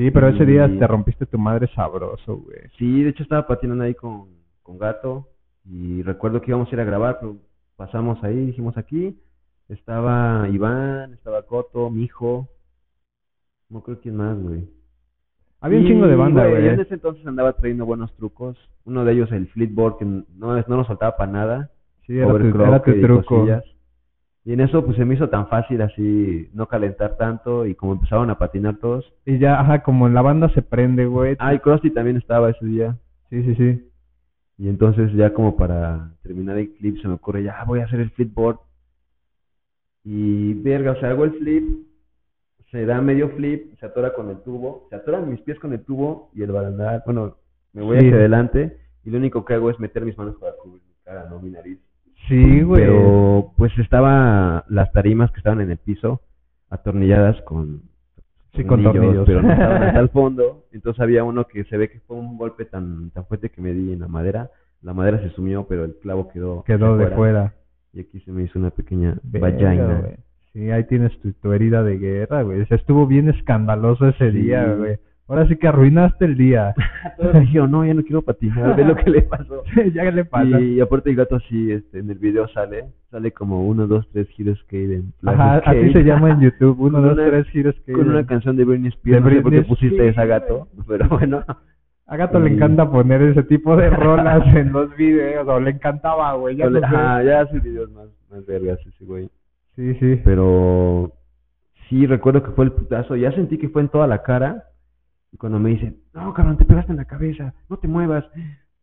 [0.00, 2.56] Sí, pero ese día Y- te rompiste tu madre sabroso, güey.
[2.78, 4.28] Sí, de hecho estaba patinando ahí con,
[4.62, 5.28] con Gato
[5.66, 7.36] y recuerdo que íbamos a ir a grabar, pero
[7.76, 9.18] pasamos ahí, dijimos aquí,
[9.68, 12.48] estaba Iván, estaba Coto, mi hijo,
[13.68, 14.66] no creo quién más, güey.
[15.60, 16.68] Había un Y, chingo de banda, Yo güey.
[16.68, 20.76] en ese entonces andaba trayendo buenos trucos, uno de ellos el flipboard que no, no
[20.78, 21.70] nos soltaba para nada,
[22.06, 23.24] Sí, era tu, era tu truco.
[23.36, 23.64] cosillas.
[24.44, 27.92] Y en eso pues se me hizo tan fácil así no calentar tanto y como
[27.92, 29.12] empezaron a patinar todos.
[29.26, 31.36] Y ya, ajá, como la banda se prende, güey.
[31.38, 32.96] Ah, y Krusty también estaba ese día.
[33.28, 33.86] Sí, sí, sí.
[34.56, 38.00] Y entonces ya como para terminar el clip se me ocurre, ya voy a hacer
[38.00, 38.58] el flipboard.
[40.04, 41.86] Y verga, o sea, hago el flip,
[42.70, 45.80] se da medio flip, se atora con el tubo, se atoran mis pies con el
[45.84, 47.36] tubo y el barandal, bueno,
[47.72, 48.06] me voy Sí.
[48.06, 51.26] hacia adelante y lo único que hago es meter mis manos para cubrir mi cara,
[51.28, 51.78] no mi nariz.
[52.28, 52.82] Sí, güey.
[52.82, 56.20] Pero pues estaba las tarimas que estaban en el piso
[56.68, 57.82] atornilladas con
[58.54, 59.24] Sí, con tornillos.
[59.26, 60.64] pero no estaban hasta el fondo.
[60.72, 63.72] Entonces había uno que se ve que fue un golpe tan tan fuerte que me
[63.72, 64.50] di en la madera.
[64.82, 67.54] La madera se sumió, pero el clavo quedó Quedó de fuera.
[67.92, 70.02] Y aquí se me hizo una pequeña Verga, vagina.
[70.52, 72.64] Sí, ahí tienes tu, tu herida de guerra, güey.
[72.66, 74.38] Se estuvo bien escandaloso ese Sí.
[74.38, 74.98] día, güey.
[75.30, 76.74] Ahora sí que arruinaste el día.
[77.16, 79.62] Todos dijeron, no, ya no quiero patinar, ve lo que le pasó.
[79.94, 80.60] ya le pasa.
[80.60, 84.28] Y aparte el gato así, este, en el video sale, sale como uno, dos, tres
[84.30, 86.80] giros skate en Flash Ajá, así se llama en YouTube.
[86.80, 87.92] Uno, Con dos, una- tres giros que...
[87.92, 90.16] con una canción de Britney Spears, De no sé por qué Britney pusiste Spears.
[90.16, 91.44] esa gato, pero bueno.
[92.06, 96.32] A Gato le encanta poner ese tipo de rolas en los videos, o le encantaba,
[96.34, 96.56] güey.
[96.56, 99.30] Ya no ya hace videos más, más vergas ese güey.
[99.76, 100.20] Sí, sí.
[100.24, 101.12] Pero
[101.88, 104.64] sí recuerdo que fue el putazo, ya sentí que fue en toda la cara.
[105.32, 108.24] Y cuando me dicen, no, cabrón, te pegaste en la cabeza, no te muevas.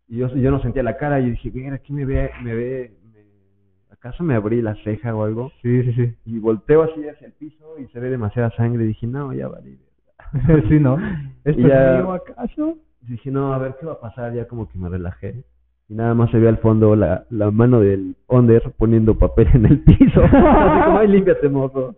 [0.07, 2.55] Y yo, yo no sentía la cara, y yo dije, mira, aquí me ve, me
[2.55, 5.51] ve, me- ¿acaso me abrí la ceja o algo?
[5.62, 6.15] Sí, sí, sí.
[6.25, 8.86] Y volteo así hacia el piso y se ve demasiada sangre.
[8.86, 9.77] Y dije, no, ya valí.
[10.69, 10.97] sí, ¿no?
[11.43, 12.77] ¿Esto Y ya- es mío acaso?
[13.01, 15.43] dije, no, a ver qué va a pasar, ya como que me relajé.
[15.89, 19.65] Y nada más se ve al fondo la, la mano del Onder poniendo papel en
[19.65, 20.21] el piso.
[20.23, 21.95] Así como, ay, límpiate, mozo.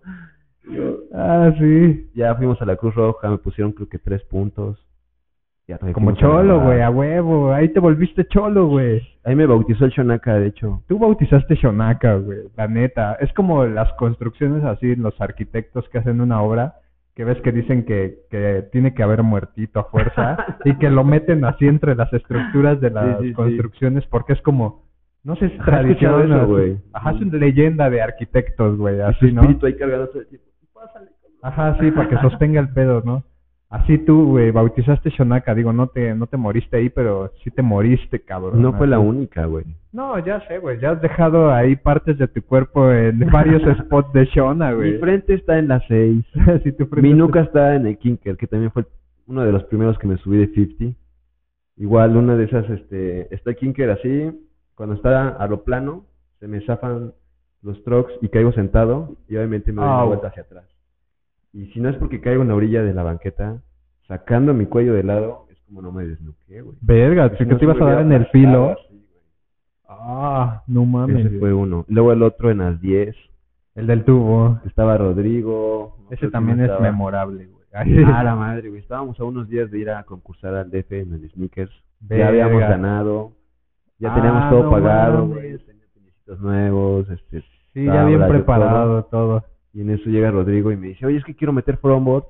[1.13, 2.09] Ah, sí.
[2.13, 4.85] ya fuimos a la Cruz Roja, me pusieron creo que tres puntos.
[5.69, 7.53] Ya Como cholo, güey, a huevo.
[7.53, 9.03] Ahí te volviste cholo, güey.
[9.23, 10.81] Ahí me bautizó el Shonaka, de hecho.
[10.87, 13.13] Tú bautizaste Shonaka, güey, la neta.
[13.19, 16.77] Es como las construcciones así, los arquitectos que hacen una obra,
[17.13, 21.03] que ves que dicen que, que tiene que haber muertito a fuerza y que lo
[21.03, 23.33] meten así entre las estructuras de las sí, sí.
[23.33, 24.85] construcciones porque es como,
[25.23, 26.77] no sé si es tradición, güey.
[26.93, 29.41] Ajá, es una leyenda de arquitectos, güey, así, ¿no?
[29.41, 30.48] espíritu ahí cargado todo el tiempo.
[30.79, 31.09] Pásale.
[31.41, 33.23] Ajá, sí, para que sostenga el pedo, ¿no?
[33.69, 37.61] Así tú, güey, bautizaste Shonaka, digo, no te, no te moriste ahí, pero sí te
[37.61, 38.59] moriste, cabrón.
[38.63, 39.63] No fue la única, güey.
[39.91, 44.11] No, ya sé, güey, ya has dejado ahí partes de tu cuerpo en varios spots
[44.13, 44.97] de Shona, Mi güey.
[44.99, 46.25] frente está en la 6.
[46.63, 48.85] Sí, tu frente Mi nuca está en el Kinker, que también fue
[49.27, 50.97] uno de los primeros que me subí de 50.
[51.77, 54.31] Igual una de esas, este, está el Kinker así,
[54.73, 56.05] cuando está a lo plano,
[56.39, 57.13] se me zafan
[57.61, 60.65] los trucks y caigo sentado y obviamente me doy una vuelta hacia atrás.
[61.53, 63.57] Y si no es porque caigo en la orilla de la banqueta,
[64.07, 66.77] sacando mi cuello de lado, es como no me desnuqué, güey.
[66.81, 68.71] Verga, Si que no, te ibas a dar en el filo.
[68.71, 69.05] así.
[69.87, 71.25] Ah, no mames.
[71.25, 71.85] Ese fue uno.
[71.87, 73.15] Luego el otro en las 10,
[73.75, 74.59] El del tubo.
[74.65, 75.97] estaba Rodrigo.
[76.03, 77.59] no Ese también es memorable, güey.
[77.71, 78.81] Ah, la madre, güey.
[78.81, 81.71] Estábamos a unos días de ir a concursar al DF en el Sneakers.
[81.99, 82.23] Verga.
[82.25, 83.31] Ya habíamos ganado.
[83.99, 85.59] Ya Ah, teníamos todo no pagado, güey.
[86.39, 87.41] Nuevos, este.
[87.73, 89.43] Sí, ya bien preparado todo.
[89.73, 92.25] Y en eso llega Rodrigo y me dice, oye, es que quiero meter frontboard.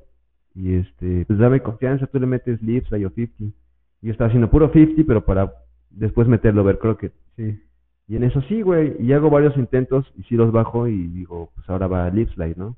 [0.56, 3.44] Y este, pues dame confianza, tú le metes lips yo 50.
[3.44, 3.54] Y
[4.02, 5.54] yo estaba haciendo puro 50, pero para
[5.90, 7.14] después meterlo over croquet.
[7.36, 7.60] Sí.
[8.08, 8.96] Y en eso sí, güey.
[9.00, 12.58] Y hago varios intentos y sí los bajo y digo, pues ahora va lip slide,
[12.58, 12.76] ¿no?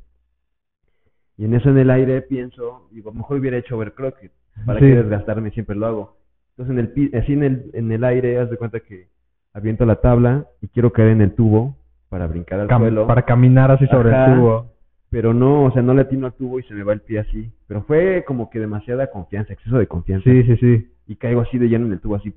[1.38, 4.32] Y en eso en el aire pienso, digo, mejor hubiera hecho over croquet.
[4.66, 4.86] ¿Para Sí.
[4.86, 5.52] qué desgastarme?
[5.52, 6.18] Siempre lo hago.
[6.58, 9.08] Entonces en el así en el, en el aire, haz de cuenta que
[9.54, 11.76] aviento la tabla y quiero caer en el tubo
[12.10, 13.08] para brincar al Cam- suelo.
[13.08, 14.32] para caminar así sobre Ajá.
[14.34, 14.72] el tubo.
[15.10, 17.20] Pero no, o sea, no le atino al tubo y se me va el pie
[17.20, 17.52] así.
[17.68, 20.24] Pero fue como que demasiada confianza, exceso de confianza.
[20.30, 20.88] Sí, sí, sí.
[21.08, 22.34] Y caigo así de lleno en el tubo, así.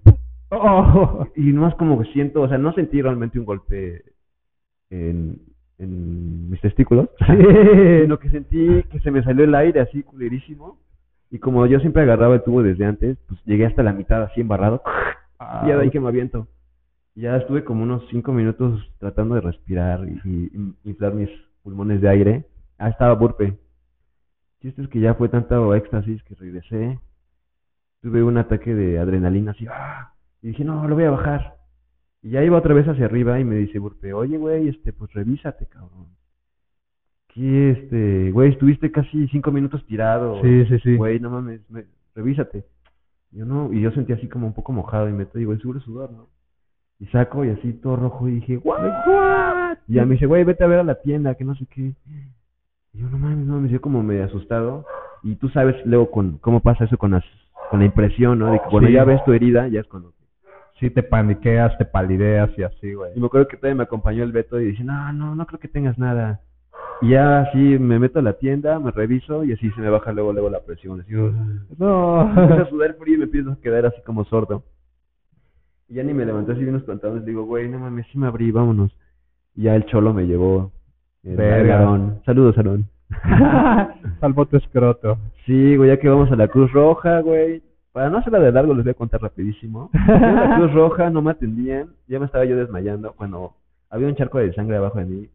[0.50, 4.03] Oh, Y no es como que siento, o sea, no sentí realmente un golpe
[4.90, 5.38] en,
[5.79, 7.09] en mis testículos,
[8.03, 10.79] sino que sentí que se me salió el aire así culerísimo.
[11.31, 14.40] Y como yo siempre agarraba el tubo desde antes, pues llegué hasta la mitad así
[14.40, 14.83] embarrado.
[15.64, 16.46] Y ya de ahí que me aviento.
[17.14, 21.31] Ya estuve como unos cinco minutos tratando de respirar y, y inflar mis
[21.62, 22.46] pulmones de aire.
[22.79, 23.57] Ah, estaba burpe.
[24.61, 26.98] Chiste es que ya fue tanto éxtasis que regresé.
[28.03, 29.66] Tuve un ataque de adrenalina así.
[29.70, 30.12] ¡ah!
[30.42, 31.57] Y dije, no, lo voy a bajar.
[32.22, 35.12] Y ya iba otra vez hacia arriba y me dice burpe, oye, güey, este, pues
[35.12, 36.09] revísate, cabrón.
[37.29, 40.40] ¿Qué, este, güey, estuviste casi cinco minutos tirado.
[40.42, 40.96] Sí, sí, sí.
[40.96, 42.64] Güey, no mames, me- revísate.
[43.31, 45.81] Yo no, y yo sentí así como un poco mojado y me digo, el seguro
[45.81, 46.29] sudor, ¿no?
[47.00, 48.78] Y saco y así todo rojo y dije, ¿what?
[49.88, 51.92] Y ya me dice, güey, vete a ver a la tienda, que no sé qué.
[52.92, 54.85] Y yo, no mames, no, me dio como medio asustado.
[55.22, 57.24] Y tú sabes luego con cómo pasa eso con las,
[57.70, 58.52] con la impresión, ¿no?
[58.52, 58.94] De que cuando Sí.
[58.94, 60.12] ya ves tu herida, ya es cuando...
[60.80, 63.12] Sí, te paniqueas, te palideas y así, güey.
[63.16, 65.61] Y me acuerdo que todavía me acompañó el Beto y dice, no, no, no creo
[65.61, 66.40] que tengas nada.
[67.00, 70.12] Y ya así me meto a la tienda, me reviso y así se me baja
[70.12, 71.00] luego, luego la presión.
[71.00, 71.12] Así,
[71.78, 72.22] No.
[72.28, 74.64] empiezo a sudar frío y me empiezo a quedar así como sordo.
[75.88, 77.25] Y ya ni me levanté así unos pantalones.
[77.25, 78.90] Digo, güey, no mames, sí me abrí, vámonos.
[79.55, 80.73] Y ya el cholo me llevó.
[81.23, 81.79] El Verga.
[81.79, 82.20] Aarón.
[82.25, 82.87] Saludos, Aarón.
[84.20, 85.18] Salvo tu escroto.
[85.47, 87.62] Sí, güey, ya que vamos a la Cruz Roja, güey.
[87.92, 89.90] Para no hacerla de largo, les voy a contar rapidísimo.
[89.92, 91.90] A la Cruz Roja, no me atendían.
[92.09, 93.12] Ya me estaba yo desmayando.
[93.12, 93.53] Cuando
[93.90, 95.29] había un charco de sangre abajo de mí,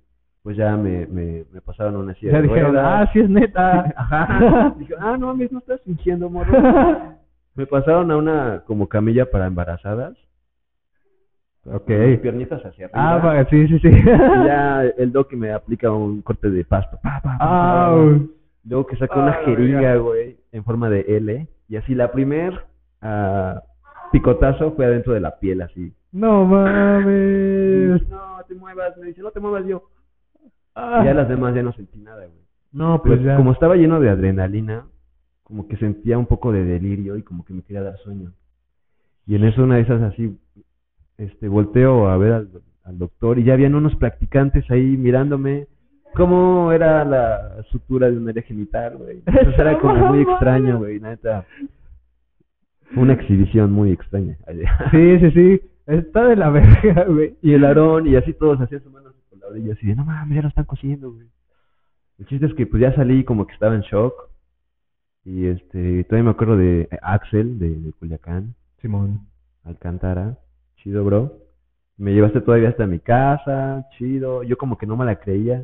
[0.44, 3.08] pues ya me, me, me pasaron a una silla Ya de dijeron, ruedas.
[3.08, 3.94] ah, sí es neta.
[3.96, 4.76] Ajá.
[4.78, 6.52] Dije, ah, no mames, no estás fingiendo, morro.
[7.56, 10.18] Me pasaron a una como camilla para embarazadas.
[11.66, 11.86] Ok.
[11.86, 13.40] con mis piernitas hacia arriba.
[13.42, 13.88] Ah, sí, sí, sí.
[13.90, 14.06] Y
[14.46, 16.98] ya el doc me aplica un corte de pasto.
[17.04, 17.86] Pa, pa, pa, pa.
[17.88, 18.30] Au.
[18.66, 21.48] Luego que saca una Ah, jeringa, güey, en forma de L.
[21.68, 22.66] Y así la primer
[23.02, 23.62] ah,
[24.12, 25.94] picotazo fue adentro de la piel, así.
[26.12, 28.08] No mames.
[28.10, 28.98] No, te muevas.
[28.98, 29.84] Me dice, no te muevas yo.
[30.76, 31.00] Ah.
[31.02, 32.40] Y ya las demás ya no sentí nada, güey.
[32.72, 33.36] No, Pues pues ya.
[33.38, 34.86] como estaba lleno de adrenalina,
[35.44, 38.32] como que sentía un poco de delirio y como que me quería dar sueño.
[39.26, 40.38] Y en eso una de esas así,
[41.20, 42.50] este, volteo a ver al,
[42.84, 45.68] al doctor y ya habían unos practicantes ahí mirándome
[46.16, 49.22] cómo era la sutura de un área genital, güey.
[49.26, 51.46] Entonces era como muy extraño, güey, neta.
[52.96, 54.38] Una exhibición muy extraña.
[54.92, 55.62] Sí, sí, sí.
[55.86, 57.36] Está de la verga, güey.
[57.42, 60.06] Y el Aarón y así todos hacían su mano por la orilla así de, no
[60.06, 61.28] mames, ya lo están cosiendo, güey.
[62.20, 64.14] El chiste es que pues ya salí como que estaba en shock.
[65.26, 69.28] Y este, todavía me acuerdo de Axel, de, de Culiacán, Simón.
[69.64, 70.38] Alcántara.
[70.84, 71.34] Chido, bro.
[71.98, 74.44] Me llevaste todavía hasta mi casa, chido.
[74.44, 75.64] Yo como que no me la creía.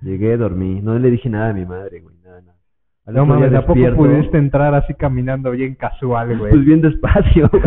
[0.00, 0.80] Llegué, dormí.
[0.80, 2.58] No le dije nada a mi madre, güey, nada, nada.
[3.06, 6.50] Al No mames, ¿a poco pudiste entrar así caminando bien casual, güey?
[6.50, 7.48] Pues bien despacio.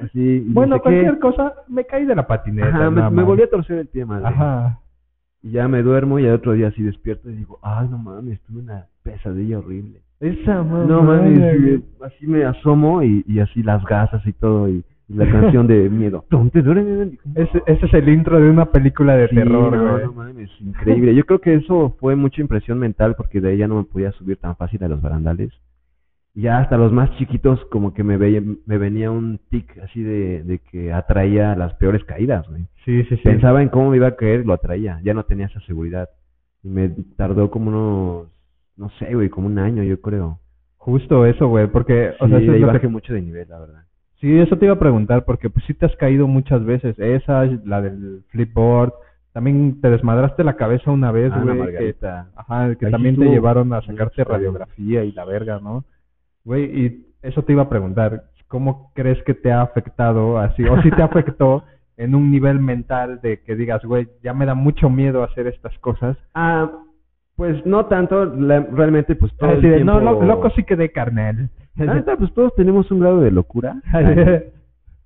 [0.00, 2.68] Así, bueno, cualquier cosa, me caí de la patineta.
[2.68, 4.26] Ajá, me, volví a torcer el pie, madre.
[4.26, 4.80] Ajá.
[5.40, 8.42] Y ya me duermo y al otro día así despierto y digo, ay, no mames,
[8.42, 10.02] tuve una pesadilla horrible.
[10.20, 10.84] Esa mamá.
[10.84, 15.66] No mames, así me asomo y, y así las gasas y todo y la canción
[15.66, 16.24] de miedo.
[17.34, 20.04] Ese, ese es el intro de una película de Sí, terror, no, güey.
[20.06, 21.14] no mames, increíble.
[21.14, 24.12] Yo creo que eso fue mucha impresión mental porque de ahí ya no me podía
[24.12, 25.52] subir tan fácil a los barandales.
[26.34, 30.02] Y ya hasta los más chiquitos como que me veía, me venía un tic así
[30.02, 32.62] de, de que atraía las peores caídas, güey.
[32.84, 33.22] Sí, sí, sí.
[33.22, 35.00] Pensaba en cómo me iba a caer, lo atraía.
[35.04, 36.08] Ya no tenía esa seguridad.
[36.64, 38.28] Y me tardó como unos,
[38.76, 40.40] no sé, güey, como un año, yo creo.
[40.76, 43.48] Justo eso, güey, porque, o Sí, sea, eso es lo que- bajé mucho de nivel,
[43.48, 43.82] la verdad.
[44.24, 46.98] Sí, eso te iba a preguntar, porque pues sí te has caído muchas veces.
[46.98, 48.94] Esa, la del flipboard.
[49.34, 51.58] También te desmadraste la cabeza una vez, Ah, una güey.
[51.58, 52.28] margarita.
[52.34, 55.84] ajá, que Ahí también te llevaron a sacarte radiografía y la verga, ¿no?
[56.42, 58.22] Güey, y eso te iba a preguntar.
[58.48, 60.64] ¿Cómo crees que te ha afectado así?
[60.64, 61.64] O si te afectó
[61.98, 65.76] en un nivel mental de que digas, güey, ya me da mucho miedo hacer estas
[65.80, 66.16] cosas.
[66.32, 66.70] Ah,
[67.36, 69.92] pues no tanto, la- realmente pues todo el de, tiempo...
[69.92, 71.50] no, lo- loco sí quedé carnal.
[71.76, 73.80] La neta, pues todos tenemos un grado de locura.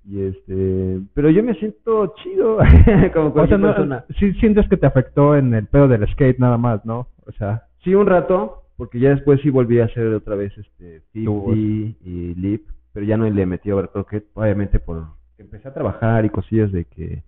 [0.05, 2.57] Y este, pero yo me siento chido
[3.13, 4.05] como O sea, cualquier no, persona.
[4.17, 7.09] sí sientes que te afectó en el pedo del skate nada más, ¿no?
[7.27, 11.01] O sea, Sí, un rato, porque ya después sí volví a hacer otra vez este
[11.13, 11.57] 50 Tubos.
[11.57, 15.03] y lip, pero ya no le metí overcrocket, obviamente por
[15.37, 17.21] empecé a trabajar y cosillas de que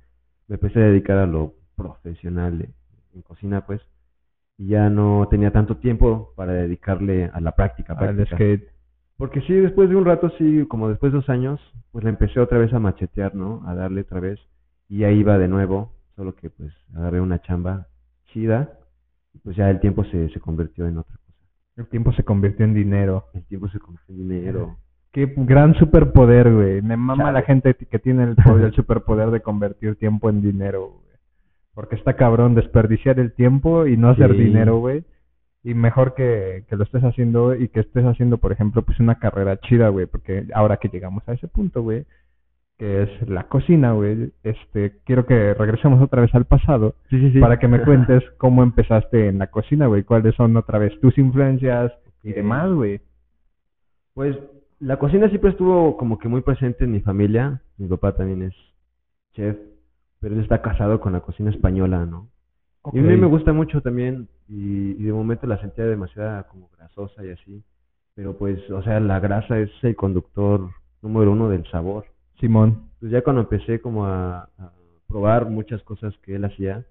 [0.47, 2.69] me empecé a dedicar a lo profesional de-
[3.13, 3.81] en cocina, pues,
[4.57, 7.93] y ya no tenía tanto tiempo para dedicarle a la práctica.
[7.93, 8.35] al práctica.
[8.37, 8.69] skate.
[9.21, 11.59] Porque sí, después de un rato, sí, como después de dos años,
[11.91, 13.61] pues le empecé otra vez a machetear, ¿no?
[13.67, 14.39] A darle otra vez.
[14.89, 17.85] Y ahí iba de nuevo, solo que pues agarré una chamba
[18.33, 18.79] chida.
[19.35, 21.37] Y pues ya el tiempo se, se convirtió en otra cosa.
[21.77, 23.25] El tiempo se convirtió en dinero.
[23.35, 24.77] El tiempo se convirtió en dinero.
[25.11, 26.81] Qué gran superpoder, güey.
[26.81, 27.33] Me mama Chale.
[27.39, 31.15] la gente que tiene el, poder- el superpoder de convertir tiempo en dinero, güey.
[31.75, 34.37] Porque está cabrón desperdiciar el tiempo y no hacer Sí.
[34.39, 35.03] dinero, güey.
[35.63, 39.19] Y mejor que, que lo estés haciendo y que estés haciendo, por ejemplo, pues una
[39.19, 40.07] carrera chida, güey.
[40.07, 42.05] Porque ahora que llegamos a ese punto, güey,
[42.77, 47.33] que es la cocina, güey, este, quiero que regresemos otra vez al pasado Sí, sí,
[47.33, 47.39] sí.
[47.39, 50.03] para que me cuentes cómo empezaste en la cocina, güey.
[50.03, 51.91] Cuáles son otra vez tus influencias
[52.23, 53.01] y demás, güey.
[54.15, 54.35] Pues
[54.79, 57.61] la cocina siempre estuvo como que muy presente en mi familia.
[57.77, 58.55] Mi papá también es
[59.33, 59.55] chef,
[60.19, 62.29] pero él está casado con la cocina española, ¿no?
[62.93, 66.69] Y a mí me gusta mucho también y, y de momento la sentía demasiado como
[66.77, 67.63] grasosa y así.
[68.15, 70.69] Pero pues, o sea, la grasa es el conductor
[71.01, 72.05] número uno del sabor.
[72.39, 72.89] Simón.
[72.99, 74.71] Pues ya cuando empecé como a, a
[75.07, 76.85] probar muchas cosas que él hacía,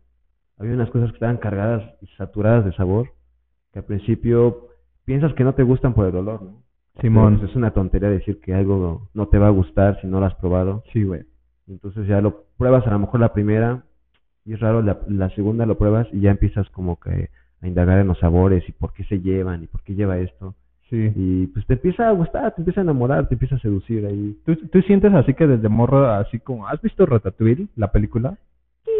[0.59, 3.09] había unas cosas que estaban cargadas y saturadas de sabor,
[3.72, 4.68] que al principio
[5.05, 6.62] piensas que no te gustan por el olor, ¿no?
[7.00, 7.35] Simón.
[7.35, 10.20] Pero, pues, es una tontería decir que algo no te va a gustar si no
[10.20, 10.85] lo has probado.
[10.92, 11.22] Sí, güey.
[11.66, 13.85] Entonces ya lo pruebas a lo mejor la primera
[14.50, 17.28] y es raro, la, la segunda lo pruebas y ya empiezas como que
[17.62, 20.56] a indagar en los sabores y por qué se llevan y por qué lleva esto.
[20.88, 21.12] Sí.
[21.14, 24.36] Y pues te empieza a gustar, te empieza a enamorar, te empieza a seducir ahí.
[24.44, 26.66] ¿Tú, tú sientes así que desde morro, así como...
[26.66, 28.34] ¿Has visto Ratatouille, la película?
[28.84, 28.90] Sí.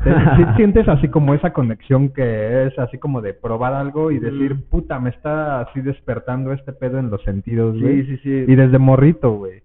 [0.56, 4.62] ¿Sientes así como esa conexión que es así como de probar algo y decir, Mm.
[4.70, 8.02] puta, me está así despertando este pedo en los sentidos, güey?
[8.06, 8.52] Sí, sí, sí.
[8.52, 9.62] Y desde morrito, güey.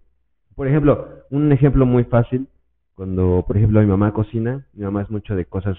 [0.56, 2.46] Por ejemplo, un ejemplo muy fácil,
[3.02, 5.76] cuando por ejemplo mi mamá cocina, mi mamá es mucho de cosas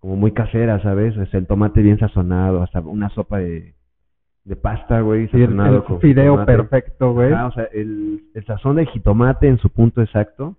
[0.00, 1.14] como muy caseras, ¿sabes?
[1.18, 3.74] O sea, el tomate bien sazonado, hasta una sopa de,
[4.44, 7.30] de pasta, güey, Sí, el, sazonado el con fideo perfecto, güey.
[7.30, 10.56] Ajá, o sea, el, el sazón del jitomate en su punto exacto.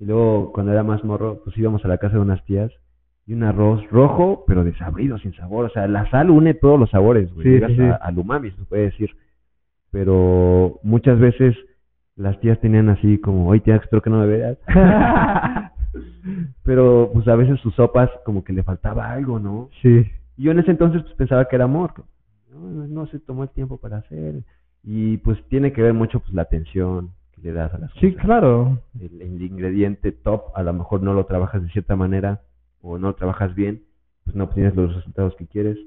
[0.00, 2.72] Y luego, cuando era más morro, pues íbamos a la casa de unas tías
[3.24, 5.66] y un arroz rojo, pero desabrido, sin sabor.
[5.66, 7.46] O sea, la sal une todos los sabores, güey.
[7.46, 7.82] Sí, Llegas sí, sí.
[7.84, 9.10] a- al umami, se puede decir.
[9.92, 11.56] Pero muchas veces
[12.16, 14.58] las tías tenían así como, oye, tía, espero que no me veas.
[16.64, 19.70] pero, pues a veces sus sopas como que le faltaba algo, ¿no?
[19.82, 20.04] sí.
[20.38, 21.94] Y yo en ese entonces pues pensaba que era amor.
[22.52, 24.42] No, no se tomó el tiempo para hacer.
[24.84, 28.10] Y pues tiene que ver mucho pues la atención que le das a las Sí,
[28.12, 28.24] cosas.
[28.26, 28.78] claro.
[29.00, 32.42] El, el ingrediente top a lo mejor no lo trabajas de cierta manera
[32.82, 33.82] o no lo trabajas bien,
[34.24, 35.78] pues no obtienes los resultados que quieres.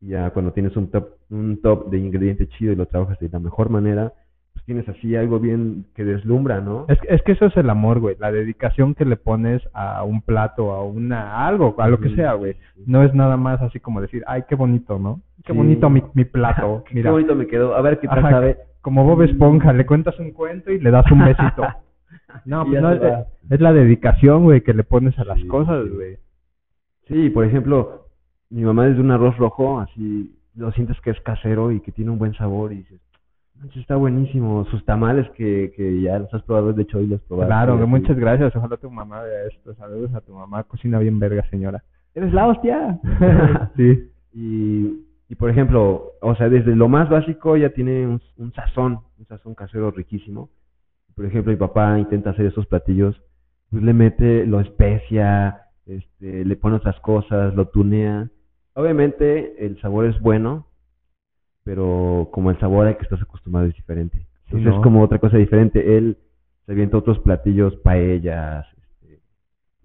[0.00, 3.30] Y ya cuando tienes un top, un top de ingrediente chido y lo trabajas de
[3.30, 4.12] la mejor manera,
[4.64, 6.86] pues tienes así algo bien que deslumbra, ¿no?
[6.88, 8.16] Es, es que eso es el amor, güey.
[8.18, 12.14] La dedicación que le pones a un plato, a una, a algo, a lo que
[12.14, 12.56] sea, güey.
[12.86, 15.20] No es nada más así como decir, ay, qué bonito, ¿no?
[15.44, 15.58] Qué Sí.
[15.58, 16.82] bonito mi, mi plato.
[16.88, 17.74] Qué Mira, bonito me quedó.
[17.74, 18.56] A ver qué tal Ajá, sabe.
[18.80, 21.62] como Bob Esponja, le cuentas un cuento y le das un besito.
[22.44, 23.00] No, pues no, es,
[23.50, 26.16] es la dedicación, güey, que le pones a las cosas, güey.
[27.06, 28.08] Sí, por ejemplo,
[28.50, 31.92] mi mamá es de un arroz rojo, así lo sientes que es casero y que
[31.92, 33.03] tiene un buen sabor y dices, "Manches,
[33.74, 34.64] está buenísimo.
[34.66, 37.48] Sus tamales que, que ya los has probado, de hecho hoy los probaste.
[37.48, 38.54] Claro, que muchas gracias.
[38.54, 39.74] Ojalá tu mamá vea esto.
[39.74, 40.64] Saludos a tu mamá.
[40.64, 41.82] Cocina bien verga, señora.
[42.14, 43.00] eres la hostia.
[43.76, 44.10] sí.
[44.32, 49.00] Y, y por ejemplo, o sea, desde lo más básico ya tiene un, un sazón,
[49.18, 50.50] un sazón casero riquísimo.
[51.14, 53.20] Por ejemplo, mi papá intenta hacer esos platillos,
[53.70, 58.28] pues le mete, lo especia, este, le pone otras cosas, lo tunea.
[58.74, 60.66] Obviamente el sabor es bueno,
[61.64, 64.26] pero como el sabor al que estás acostumbrado es diferente.
[64.46, 64.76] Entonces ¿no?
[64.76, 65.96] es como otra cosa diferente.
[65.96, 66.18] Él
[66.66, 69.20] se avienta otros platillos, paellas, este,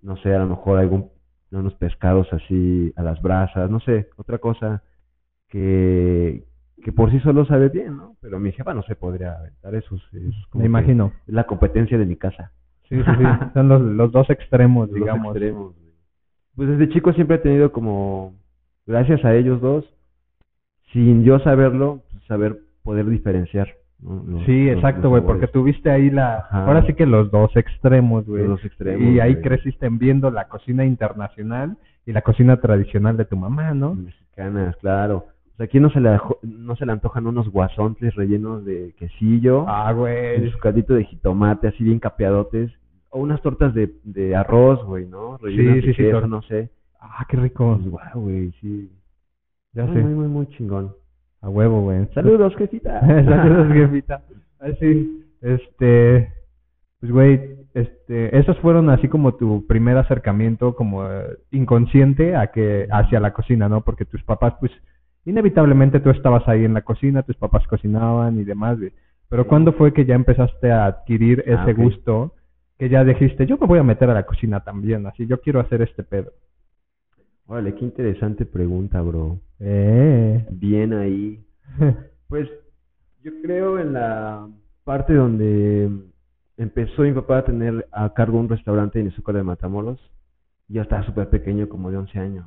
[0.01, 1.09] no sé, a lo mejor algún,
[1.51, 4.83] unos pescados así a las brasas, no sé, otra cosa
[5.47, 6.43] que,
[6.83, 8.15] que por sí solo sabe bien, ¿no?
[8.21, 9.95] Pero mi jefa no se podría aventar eso.
[9.95, 11.13] Es, es como Me imagino.
[11.27, 12.51] Es la competencia de mi casa.
[12.89, 13.23] Sí, sí, sí.
[13.53, 15.35] Son los, los dos extremos, Los dos digamos.
[15.35, 15.75] extremos.
[16.55, 18.33] Pues desde chico siempre he tenido como,
[18.85, 19.85] gracias a ellos dos,
[20.93, 23.69] sin yo saberlo, pues, saber poder diferenciar.
[24.01, 24.23] ¿no?
[24.25, 26.37] Los- Sí, exacto, güey, porque tuviste ahí la...
[26.37, 26.65] Ajá.
[26.65, 28.43] Ahora sí que los dos extremos, güey.
[28.43, 33.25] Los dos extremos, Y ahí creciste viendo la cocina internacional y la cocina tradicional de
[33.25, 33.95] tu mamá, ¿no?
[33.95, 35.25] Mexicanas, claro.
[35.53, 39.65] O sea, aquí no se le, no se le antojan unos guasontles rellenos de quesillo,
[39.67, 40.49] Ah, güey.
[40.49, 42.71] su caldito de jitomate así bien capeadotes,
[43.09, 45.37] o unas tortas de, de arroz, güey, ¿no?
[45.37, 46.69] Rellenas Sí, de sí, sí, queso, tor- no sé.
[47.01, 47.75] Ah, qué rico.
[47.77, 48.89] Pues, guau, güey, sí.
[49.73, 50.01] Ya muy, sé.
[50.03, 50.93] muy, muy, muy chingón.
[51.41, 52.07] A huevo, güey.
[52.13, 52.99] Saludos, jefita.
[53.25, 54.21] Saludos, jefita.
[54.59, 56.33] Así, este,
[56.99, 62.87] pues, güey, este, esos fueron así como tu primer acercamiento como eh, inconsciente a que
[62.91, 63.81] hacia la cocina, ¿no?
[63.81, 64.71] Porque tus papás, pues,
[65.25, 68.91] inevitablemente tú estabas ahí en la cocina, tus papás cocinaban y demás, güey.
[69.29, 72.33] Pero ¿cuándo fue que ya empezaste a adquirir Ah, ese gusto
[72.79, 75.59] que ya dijiste, yo me voy a meter a la cocina también, así, yo quiero
[75.59, 76.31] hacer este pedo?
[77.49, 79.39] Órale, qué interesante pregunta, bro.
[79.59, 80.45] Eh.
[80.51, 81.43] Bien ahí.
[82.27, 82.47] Pues
[83.23, 84.47] yo creo en la
[84.83, 85.89] parte donde
[86.57, 89.99] empezó mi papá a tener a cargo un restaurante en Izúcar de Matamoros.
[90.67, 92.45] Yo estaba súper pequeño, como de 11 años.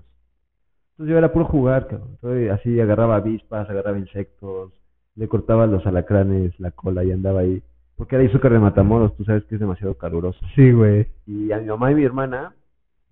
[0.92, 2.10] Entonces yo era puro jugar, cabrón.
[2.12, 4.70] Entonces, así agarraba avispas, agarraba insectos,
[5.16, 7.60] le cortaba los alacranes, la cola y andaba ahí.
[7.96, 10.38] Porque era Izúcar de Matamoros, tú sabes que es demasiado caluroso.
[10.54, 11.08] Sí, güey.
[11.26, 12.54] Y a mi mamá y mi hermana,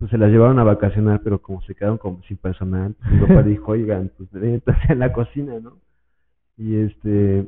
[0.00, 3.42] pues se las llevaron a vacacionar, pero como se quedaron como sin personal, mi papá
[3.42, 5.76] dijo, oigan, pues métanse en la cocina, ¿no?
[6.56, 7.46] Y este,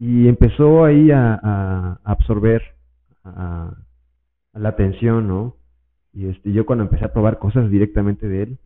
[0.00, 2.60] y empezó ahí a, a absorber
[3.24, 3.72] a,
[4.52, 5.56] a la atención, ¿no?
[6.12, 8.58] Y este, yo cuando empecé a probar cosas directamente de él,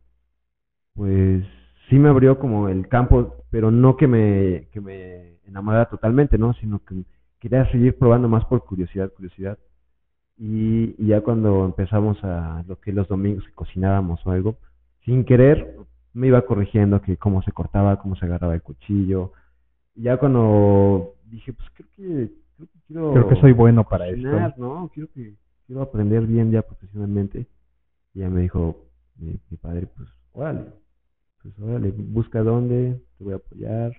[0.95, 1.45] pues
[1.91, 6.55] sí me abrió como el campo, pero no que me, que me enamorara totalmente, ¿no?
[6.55, 7.05] Sino que
[7.39, 9.59] quería seguir probando más por curiosidad, curiosidad.
[10.41, 14.57] Y, y ya cuando empezamos a lo que los domingos que cocinábamos o algo,
[15.05, 15.77] sin querer
[16.15, 19.33] me iba corrigiendo que cómo se cortaba, cómo se agarraba el cuchillo.
[19.95, 24.09] Y ya cuando dije, pues creo que, creo que quiero Creo que soy bueno para
[24.09, 24.63] cocinar, esto.
[24.63, 24.91] ¿no?
[24.95, 25.35] Quiero que
[25.67, 27.47] quiero aprender bien ya profesionalmente.
[28.15, 28.77] Y ya me dijo
[29.17, 30.65] mi, mi padre, pues órale,
[31.43, 33.93] pues órale, busca dónde, te voy a apoyar.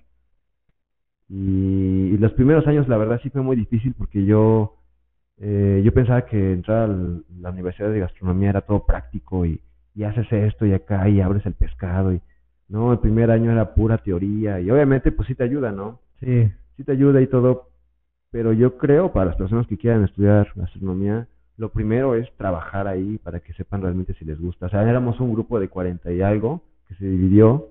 [1.30, 4.81] Y, y los primeros años, la verdad, sí fue muy difícil porque yo,
[5.40, 6.96] eh, yo pensaba que entrar a
[7.40, 9.62] la Universidad de Gastronomía era todo práctico y,
[9.96, 12.14] y haces esto y acá y abres el pescado.
[12.14, 12.22] y
[12.70, 16.00] No, el primer año era pura teoría y obviamente pues sí te ayuda, ¿no?
[16.20, 16.52] Sí.
[16.78, 17.70] sí te ayuda y todo,
[18.32, 23.18] pero yo creo para las personas que quieran estudiar gastronomía, lo primero es trabajar ahí
[23.18, 24.68] para que sepan realmente si les gusta.
[24.68, 27.68] O sea, éramos un grupo de 40 y algo que se dividió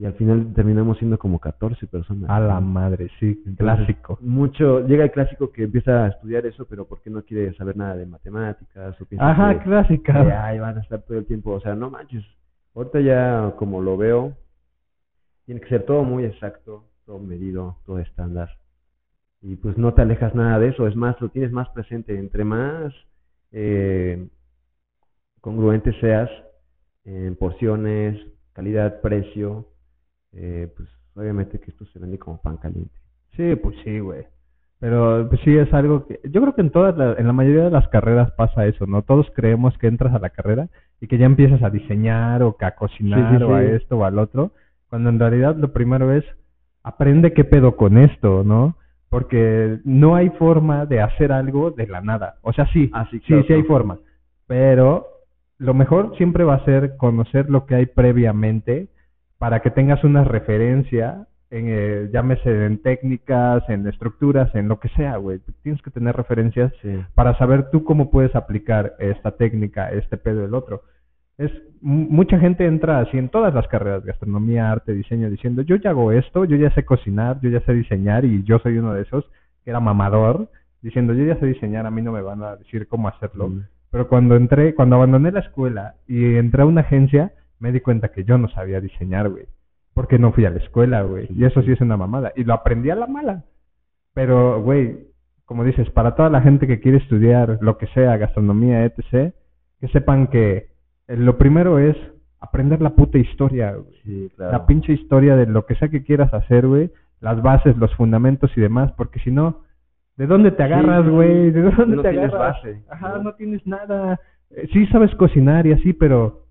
[0.00, 2.30] y al final terminamos siendo como 14 personas.
[2.30, 4.18] A la madre, sí, Entonces, clásico.
[4.20, 7.96] Mucho, llega el clásico que empieza a estudiar eso, pero porque no quiere saber nada
[7.96, 10.46] de matemáticas o piensa Ajá, que, que clásica.
[10.46, 11.50] ahí van a estar todo el tiempo.
[11.50, 12.24] O sea, no manches.
[12.76, 14.34] Ahorita ya como lo veo,
[15.46, 18.50] tiene que ser todo muy exacto, todo medido, todo estándar.
[19.42, 22.16] Y pues no te alejas nada de eso, es más, lo tienes más presente.
[22.16, 22.94] Entre más
[23.50, 24.28] eh,
[25.40, 26.30] congruente seas
[27.04, 28.16] en porciones,
[28.52, 29.66] calidad, precio,
[30.40, 32.94] eh, pues obviamente que esto se vende como pan caliente.
[33.36, 34.24] Sí, pues sí, güey.
[34.80, 37.64] Pero pues sí es algo que yo creo que en todas la- en la mayoría
[37.64, 39.02] de las carreras pasa eso, ¿no?
[39.02, 40.68] Todos creemos que entras a la carrera
[41.00, 43.98] y que ya empiezas a diseñar o que a cocinar Sí, sí, o a esto
[43.98, 44.52] o al otro,
[44.88, 46.24] cuando en realidad lo primero es
[46.84, 48.76] aprende qué pedo con esto, ¿no?
[49.10, 52.36] Porque no hay forma de hacer algo de la nada.
[52.42, 53.98] O sea, sí, Ah, sí, sí, hay forma,
[54.46, 55.06] pero
[55.58, 58.88] lo mejor siempre va a ser conocer lo que hay previamente
[59.38, 64.88] para que tengas una referencia, en, eh, llámese en técnicas, en estructuras, en lo que
[64.90, 65.40] sea, güey.
[65.62, 67.00] Tienes que tener referencias Sí.
[67.14, 70.82] para saber tú cómo puedes aplicar esta técnica, este pedo, el otro.
[71.38, 75.76] Es mu- mucha gente entra así en todas las carreras, gastronomía, arte, diseño, diciendo, yo
[75.76, 78.92] ya hago esto, yo ya sé cocinar, yo ya sé diseñar y yo soy uno
[78.92, 79.24] de esos
[79.64, 80.50] que era mamador,
[80.82, 83.48] diciendo, yo ya sé diseñar, a mí no me van a decir cómo hacerlo.
[83.48, 83.62] Mm.
[83.90, 88.08] Pero cuando entré, cuando abandoné la escuela y entré a una agencia, me di cuenta
[88.08, 89.46] que yo no sabía diseñar, güey.
[89.94, 91.26] Porque no fui a la escuela, güey.
[91.30, 92.32] Y eso sí es una mamada.
[92.36, 93.44] Y lo aprendí a la mala.
[94.14, 95.08] Pero, güey,
[95.44, 99.32] como dices, para toda la gente que quiere estudiar lo que sea, gastronomía, etc.,
[99.80, 100.68] que sepan que
[101.08, 101.96] eh, lo primero es
[102.40, 103.94] aprender la puta historia, güey.
[104.04, 104.52] Sí, claro.
[104.52, 106.90] La pinche historia de lo que sea que quieras hacer, güey.
[107.20, 108.92] Las bases, los fundamentos y demás.
[108.92, 109.62] Porque si no,
[110.16, 111.50] ¿de dónde te agarras, Sí, güey?
[111.50, 112.56] ¿De dónde no te tienes agarras?
[112.62, 113.22] base, Ajá, ¿no?
[113.24, 114.20] no tienes nada.
[114.50, 116.44] Eh, sí sabes cocinar y así, pero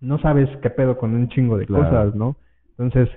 [0.00, 1.84] no sabes qué pedo con un chingo de Claro.
[1.84, 2.36] cosas, ¿no?
[2.70, 3.08] Entonces,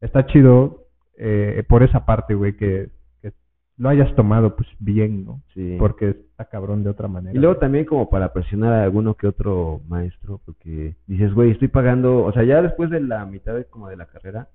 [0.00, 0.84] está chido
[1.16, 3.32] eh, por esa parte, güey, que, que
[3.76, 5.42] lo hayas tomado, pues, bien, ¿no?
[5.54, 5.76] Sí.
[5.78, 7.36] Porque está cabrón de otra manera.
[7.36, 11.68] Y luego también como para presionar a alguno que otro maestro, porque dices, güey, estoy
[11.68, 14.48] pagando, o sea, ya después de la mitad de, como de la carrera,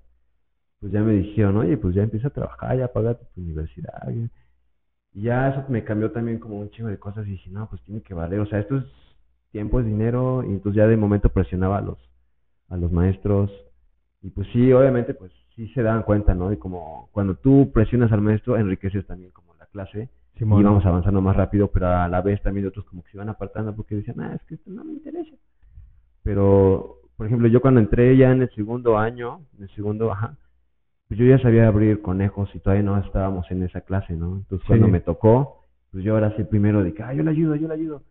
[0.80, 4.02] pues ya me dijeron, oye, pues ya empieza a trabajar, ya paga tu universidad.
[4.04, 4.30] güey".
[5.12, 7.82] Y ya eso me cambió también como un chingo de cosas y dije, no, pues
[7.82, 8.84] tiene que valer, o sea, esto es
[9.54, 11.98] tiempo, es dinero, y entonces ya de momento presionaba a los,
[12.68, 13.50] a los maestros,
[14.20, 16.52] y pues sí, obviamente, pues sí se daban cuenta, ¿no?
[16.52, 20.58] Y como cuando tú presionas al maestro, enriqueces también como la clase, Simón.
[20.58, 23.28] y íbamos avanzando más rápido, pero a la vez también otros como que se iban
[23.28, 25.36] apartando porque decían, ah, es que esto no me interesa.
[26.24, 30.36] Pero, por ejemplo, yo cuando entré ya en el segundo año, en el segundo, ajá,
[31.06, 34.36] pues yo ya sabía abrir conejos y todavía no estábamos en esa clase, ¿no?
[34.38, 34.92] Entonces cuando Sí.
[34.92, 37.74] me tocó, pues yo ahora sí primero de que, ah, yo le ayudo, yo le
[37.74, 38.02] ayudo.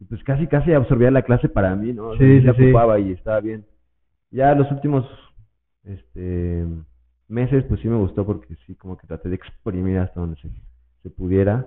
[0.00, 2.12] Y pues casi, casi absorbía la clase para mí, ¿no?
[2.12, 2.64] Sí, sí sí.
[2.64, 3.64] ocupaba y estaba bien.
[4.30, 5.06] Ya los últimos,
[5.84, 6.64] este,
[7.28, 10.48] meses, pues sí me gustó porque sí, como que traté de exprimir hasta donde se,
[11.02, 11.66] se pudiera.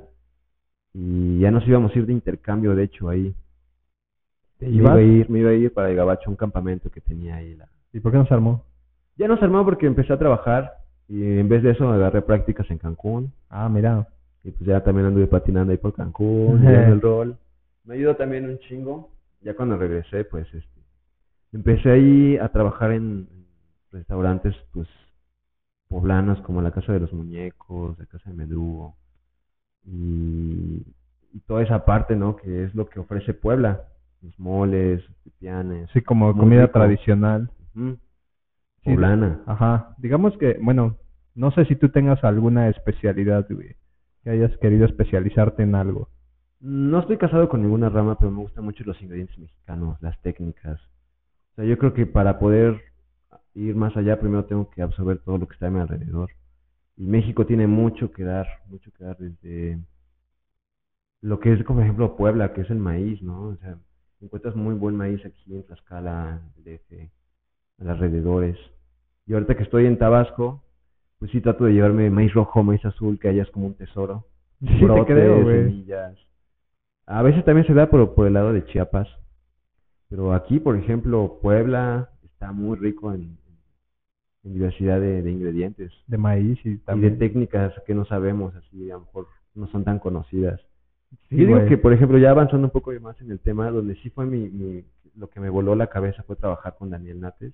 [0.93, 3.33] Y ya nos íbamos a ir de intercambio, de hecho, ahí.
[4.57, 7.01] ¿Te Me iba a ir, me iba a ir para el Gabacho, un campamento que
[7.01, 7.55] tenía ahí.
[7.55, 7.67] La...
[7.93, 8.63] ¿Y por qué no se armó?
[9.17, 10.73] Ya nos armó porque empecé a trabajar
[11.07, 13.33] y en vez de eso agarré prácticas en Cancún.
[13.49, 14.07] Ah, mira.
[14.43, 17.37] Y pues ya también anduve patinando ahí por Cancún, el rol.
[17.83, 19.11] Me ayudó también un chingo.
[19.41, 20.81] Ya cuando regresé, pues, este,
[21.51, 23.27] empecé ahí a trabajar en
[23.91, 24.87] restaurantes, pues,
[25.87, 28.95] poblanos como la Casa de los Muñecos, la Casa de Medrugo.
[29.83, 30.85] Y,
[31.33, 32.35] y toda esa parte, ¿no?
[32.35, 33.87] Que es lo que ofrece Puebla.
[34.21, 35.89] Los moles, los pipianes.
[35.91, 36.73] Sí, como comida rico.
[36.73, 37.49] tradicional.
[37.73, 37.97] Sí,
[38.83, 39.41] Poblana.
[39.47, 39.95] Ajá.
[39.97, 40.97] Digamos que, bueno,
[41.33, 43.75] no sé si tú tengas alguna especialidad, güey.
[44.23, 46.09] Que hayas querido especializarte en algo.
[46.61, 50.79] No estoy casado con ninguna rama, pero me gustan mucho los ingredientes mexicanos, las técnicas.
[51.53, 52.79] O sea, yo creo que para poder
[53.55, 56.29] ir más allá, primero tengo que absorber todo lo que está a mi alrededor.
[56.97, 59.79] Y México tiene mucho que dar, mucho que dar desde
[61.21, 63.49] lo que es, como por ejemplo, Puebla, que es el maíz, ¿no?
[63.49, 63.77] O sea,
[64.21, 67.11] encuentras muy buen maíz aquí en Tlaxcala, DF, en
[67.79, 68.57] los alrededores.
[69.25, 70.63] Y ahorita que estoy en Tabasco,
[71.17, 74.25] pues sí trato de llevarme maíz rojo, maíz azul, que allá es como un tesoro
[74.59, 75.63] Sí, te brotes, creo, güey.
[75.63, 76.30] semillas.
[77.07, 79.07] A veces también se da por, por el lado de Chiapas.
[80.09, 83.37] Pero aquí, por ejemplo, Puebla está muy rico en,
[84.43, 87.17] en diversidad de, de ingredientes De maíz y y de también.
[87.19, 90.59] técnicas que no sabemos, así a lo mejor no son tan conocidas.
[91.29, 91.69] Sí, Yo digo güey.
[91.69, 94.49] que, por ejemplo, ya avanzando un poco más en el tema, donde sí fue mi,
[94.49, 94.85] mi-
[95.15, 97.53] lo que me voló la cabeza fue trabajar con Daniel Nates,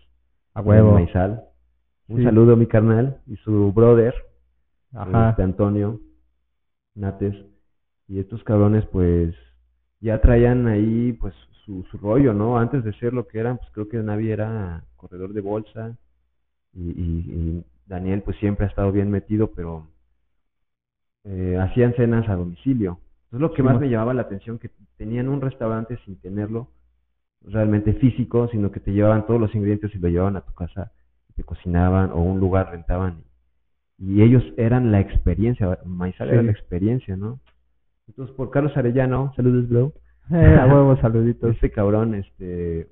[0.54, 0.92] A huevo.
[0.94, 1.44] Maizal.
[2.08, 2.24] Un Sí.
[2.24, 4.14] saludo a mi carnal y su brother,
[4.94, 5.32] Ajá.
[5.32, 6.00] este Antonio
[6.96, 7.36] Nates
[8.08, 9.36] y estos cabrones pues
[10.02, 11.34] ya traían ahí pues
[11.66, 12.58] su, su rollo, ¿no?
[12.60, 15.98] Antes de ser lo que eran, pues creo que Navi era corredor de bolsa
[16.74, 19.88] y, y- y Daniel pues siempre ha estado bien metido, pero
[21.24, 23.00] eh, hacían cenas a domicilio.
[23.26, 26.70] Entonces lo que Sí, más me llamaba la atención que tenían un restaurante sin tenerlo
[27.44, 30.92] realmente físico, sino que te llevaban todos los ingredientes y lo llevaban a tu casa,
[31.30, 33.24] y te cocinaban o un lugar rentaban
[34.00, 36.48] y ellos eran la experiencia, Maizal era Sí.
[36.48, 37.40] la experiencia, ¿no?
[38.08, 39.94] Entonces, por Carlos Arellano, saludos, bro.
[40.30, 41.56] Eh, a huevo, saluditos.
[41.56, 42.90] Este cabrón, este,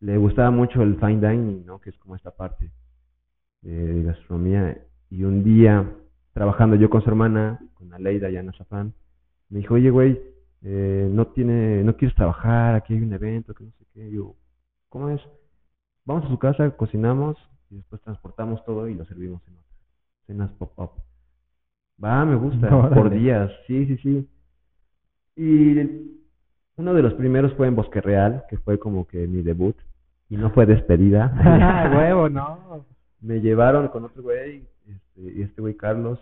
[0.00, 1.78] le gustaba mucho el fine dining, ¿no?
[1.78, 2.70] Que es como esta parte
[3.60, 4.78] de, gastronomía.
[5.10, 5.86] Y un día,
[6.32, 8.94] trabajando yo con su hermana, con Aleida y Ana Zafán,
[9.50, 10.22] me dijo, oye, güey,
[10.62, 14.10] eh, no tiene, no quieres trabajar, aquí hay un evento, que no sé qué.
[14.10, 14.34] Yo,
[14.88, 15.20] ¿cómo es?
[16.06, 17.36] Vamos a su casa, cocinamos
[17.70, 19.76] y después transportamos todo y lo servimos en otras
[20.26, 20.92] cenas pop-up.
[22.02, 24.28] Va, me gusta, por días, sí, sí, sí.
[25.42, 26.10] Y
[26.76, 29.74] uno de los primeros fue en Bosque Real, que fue como que mi debut,
[30.28, 31.32] y no fue despedida.
[31.42, 32.84] A huevo, no.
[33.22, 36.18] Me llevaron con otro güey, este, y este güey Carlos,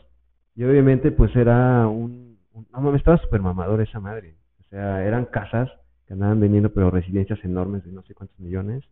[0.55, 4.37] y obviamente pues era un, un- no mames, estaba súper mamador esa madre.
[4.61, 5.69] O sea, eran casas
[6.07, 8.85] que andaban vendiendo, pero residencias enormes de no sé cuántos millones,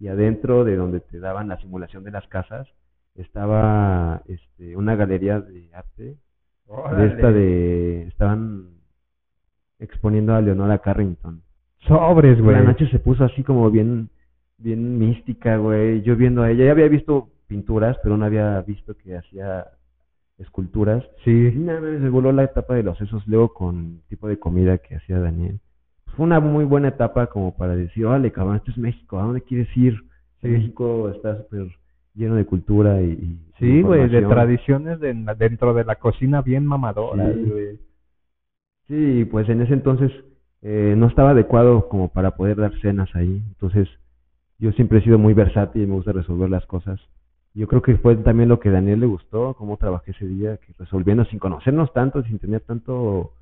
[0.00, 2.66] y adentro de donde te daban la simulación de las casas,
[3.14, 6.16] estaba este, una galería de arte
[6.96, 8.77] de esta de estaban
[9.78, 11.42] exponiendo a Leonora Carrington
[11.86, 12.56] Sobres, güey.
[12.56, 14.08] La noche se puso así como bien,
[14.58, 16.02] bien mística, güey.
[16.02, 19.66] Yo viendo a ella, ya había visto pinturas, pero no había visto que hacía
[20.38, 21.04] esculturas.
[21.24, 24.28] Y Sí, nada, me se voló la etapa de los sesos luego con el tipo
[24.28, 25.60] de comida que hacía Daniel.
[26.16, 29.42] Fue una muy buena etapa como para decir, órale, cabrón, esto es México, ¿a dónde
[29.42, 29.94] quieres ir?
[30.42, 30.48] Sí.
[30.48, 31.68] México está súper
[32.14, 33.10] lleno de cultura y...
[33.12, 37.44] y sí, güey, de tradiciones de- dentro de la cocina bien mamadoras, Sí.
[37.50, 37.78] güey.
[38.88, 40.10] Sí, pues en ese entonces
[40.62, 43.42] eh, no estaba adecuado como para poder dar cenas ahí.
[43.48, 43.88] Entonces,
[44.58, 47.00] yo siempre he sido muy versátil y me gusta resolver las cosas.
[47.54, 50.56] Yo creo que fue también lo que a Daniel le gustó, cómo trabajé ese día,
[50.58, 53.32] que resolviendo sin conocernos tanto, sin tener tanto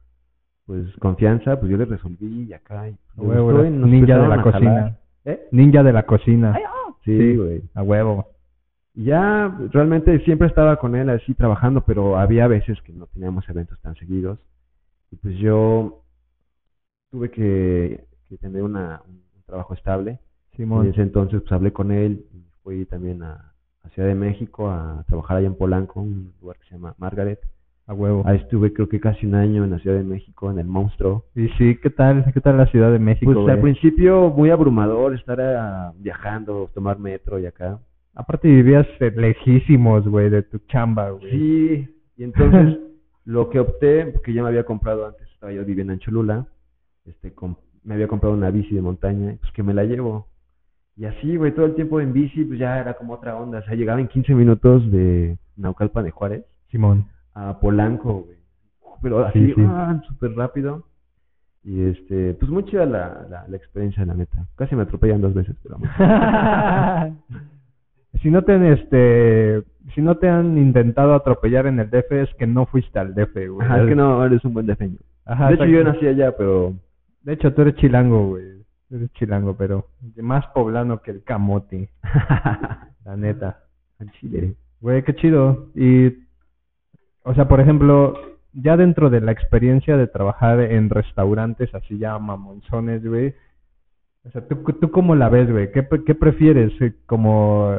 [0.67, 2.89] pues confianza, pues yo le resolví y acá.
[2.89, 4.97] y le Huevo, gustó y nos ninja de la a cocina.
[5.25, 5.41] ¿Eh?
[5.53, 6.59] Ninja de la cocina.
[7.05, 7.37] Sí, Sí.
[7.37, 7.63] güey.
[7.75, 8.27] A huevo.
[8.95, 13.49] Y ya realmente siempre estaba con él así trabajando, pero había veces que no teníamos
[13.49, 14.39] eventos tan seguidos.
[15.11, 16.03] Y pues yo
[17.11, 20.19] tuve que, que tener una, un, un trabajo estable.
[20.59, 20.87] Y en Simón.
[20.89, 23.53] ese entonces pues hablé con él y fui también a,
[23.83, 27.41] a Ciudad de México a trabajar allá en Polanco, un lugar que se llama Margaret.
[27.89, 28.25] A huevo.
[28.27, 31.25] Ahí estuve creo que casi un año en la Ciudad de México, en el Monstruo.
[31.37, 32.25] Y sí, ¿qué tal?
[32.35, 33.75] ¿Qué tal la Ciudad de México, Pues al güey?
[33.75, 37.79] principio muy abrumador estar ah, viajando, tomar metro y acá.
[38.13, 41.31] Aparte vivías eh, lejísimos, güey, de tu chamba, güey.
[41.31, 42.77] Sí, y entonces
[43.27, 46.47] lo que opté, porque ya me había comprado antes, estaba yo viviendo en Cholula,
[47.05, 47.35] este,
[47.85, 50.27] me había comprado una bici de montaña, pues que me la llevo.
[50.97, 53.59] Y así, güey, todo el tiempo en bici, pues ya era como otra onda.
[53.59, 57.07] O sea, llegaba en 15 minutos de Naucalpan de Juárez Simón.
[57.35, 58.37] a Polanco, güey.
[59.03, 59.63] Pero así, Sí, sí.
[59.67, 60.85] ah, súper rápido.
[61.63, 64.47] Y este, pues muy chida la, la, la experiencia, la neta.
[64.57, 65.77] Casi me atropellan dos veces, pero.
[68.23, 69.63] si no te han, este,
[69.95, 73.35] si no te han intentado atropellar en el DF es que no fuiste al DF,
[73.35, 73.67] güey.
[73.67, 75.03] Ajá, es que no, eres un buen defensa.
[75.25, 76.75] Ajá, De hecho, yo nací allá, pero
[77.23, 78.45] De hecho, tú eres chilango, güey.
[78.91, 79.89] Eres chilango, pero
[80.19, 81.91] más poblano que el camote,
[83.05, 83.65] la neta.
[83.99, 84.55] al chile.
[84.81, 85.69] Güey, qué chido.
[85.75, 86.15] Y,
[87.25, 88.15] o sea, por ejemplo,
[88.53, 93.35] ya dentro de la experiencia de trabajar en restaurantes así ya mamonzones, güey.
[94.25, 95.73] O sea, ¿tú, tú cómo la ves, güey?
[95.73, 96.73] ¿Qué, qué prefieres?
[97.07, 97.73] ¿Como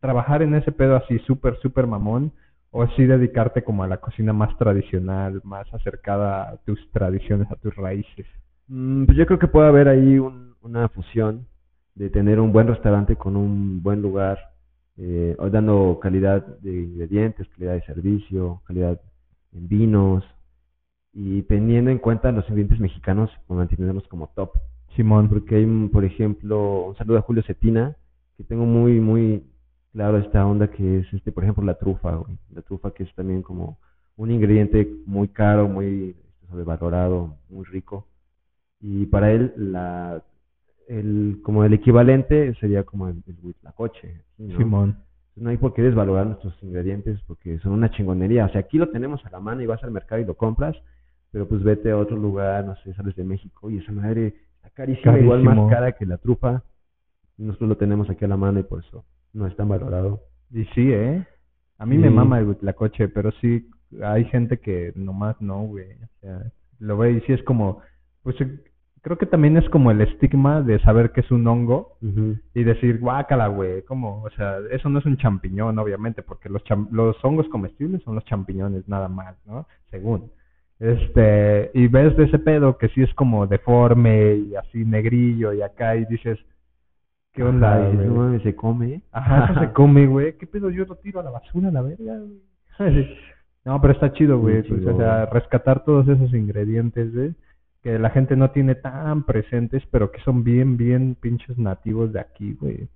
[0.00, 2.32] trabajar en ese pedo así súper, súper mamón?
[2.70, 7.56] ¿O sí dedicarte como a la cocina más tradicional, más acercada a tus tradiciones, a
[7.56, 8.26] tus raíces?
[8.68, 11.46] Mm, Pues yo creo que puede haber ahí un- una fusión
[11.94, 14.38] de tener un buen restaurante con un buen lugar,
[14.98, 19.00] eh, dando calidad de ingredientes, calidad de servicio, calidad
[19.52, 20.24] en vinos,
[21.12, 24.50] y teniendo en cuenta los ingredientes mexicanos, pues, manteniéndolos como top.
[24.96, 25.28] Simón.
[25.28, 27.96] Porque hay, por ejemplo, un saludo a Julio Cetina,
[28.36, 29.44] que tengo muy, muy
[29.96, 32.36] claro esta onda que es, este, por ejemplo, la trufa, güey.
[32.50, 33.78] La trufa que es también como
[34.16, 38.06] un ingrediente muy caro, muy este, sobrevalorado, muy rico.
[38.78, 40.22] Y para él, la,
[40.86, 44.58] el, como el equivalente sería como el, el huitlacoche, ¿sí, no?
[44.58, 44.98] Simón.
[45.34, 48.44] No hay por qué desvalorar nuestros ingredientes porque son una chingonería.
[48.44, 50.76] O sea, aquí lo tenemos a la mano y vas al mercado y lo compras,
[51.30, 54.68] pero pues vete a otro lugar, no sé, sales de México y esa madre está
[54.68, 55.64] carísima, igual Carísimo.
[55.64, 56.62] más cara que la trufa.
[57.38, 59.02] Nosotros lo tenemos aquí a la mano y por eso
[59.36, 60.20] no es tan valorado.
[60.52, 61.24] Y sí, ¿eh?
[61.78, 63.68] A mí me mama el huitlacoche, pero sí
[64.02, 65.92] hay gente que nomás no, güey.
[65.92, 67.80] O sea, lo ve y sí es como,
[68.22, 68.36] pues
[69.02, 71.96] creo que también es como el estigma de saber que es un hongo
[72.54, 76.64] y decir, guácala, güey, como, o sea, eso no es un champiñón, obviamente, porque los
[76.64, 79.66] cham- los hongos comestibles son los champiñones, nada más, ¿no?
[79.90, 80.30] Según.
[80.80, 85.62] Este, y ves de ese pedo que sí es como deforme y así negrillo y
[85.62, 86.38] acá y dices,
[87.36, 89.02] ¿qué onda, Ajá, no mames, se come.
[89.12, 90.36] Ajá, eso se come, güey.
[90.38, 90.70] ¿Qué pedo?
[90.70, 92.40] Yo lo tiro a la basura, a la verga, güey.
[93.64, 94.62] No, pero está chido, güey.
[94.62, 97.34] Pues, o sea, rescatar todos esos ingredientes, güey,
[97.82, 102.20] que la gente no tiene tan presentes, pero que son bien, bien pinches nativos de
[102.20, 102.88] aquí, güey.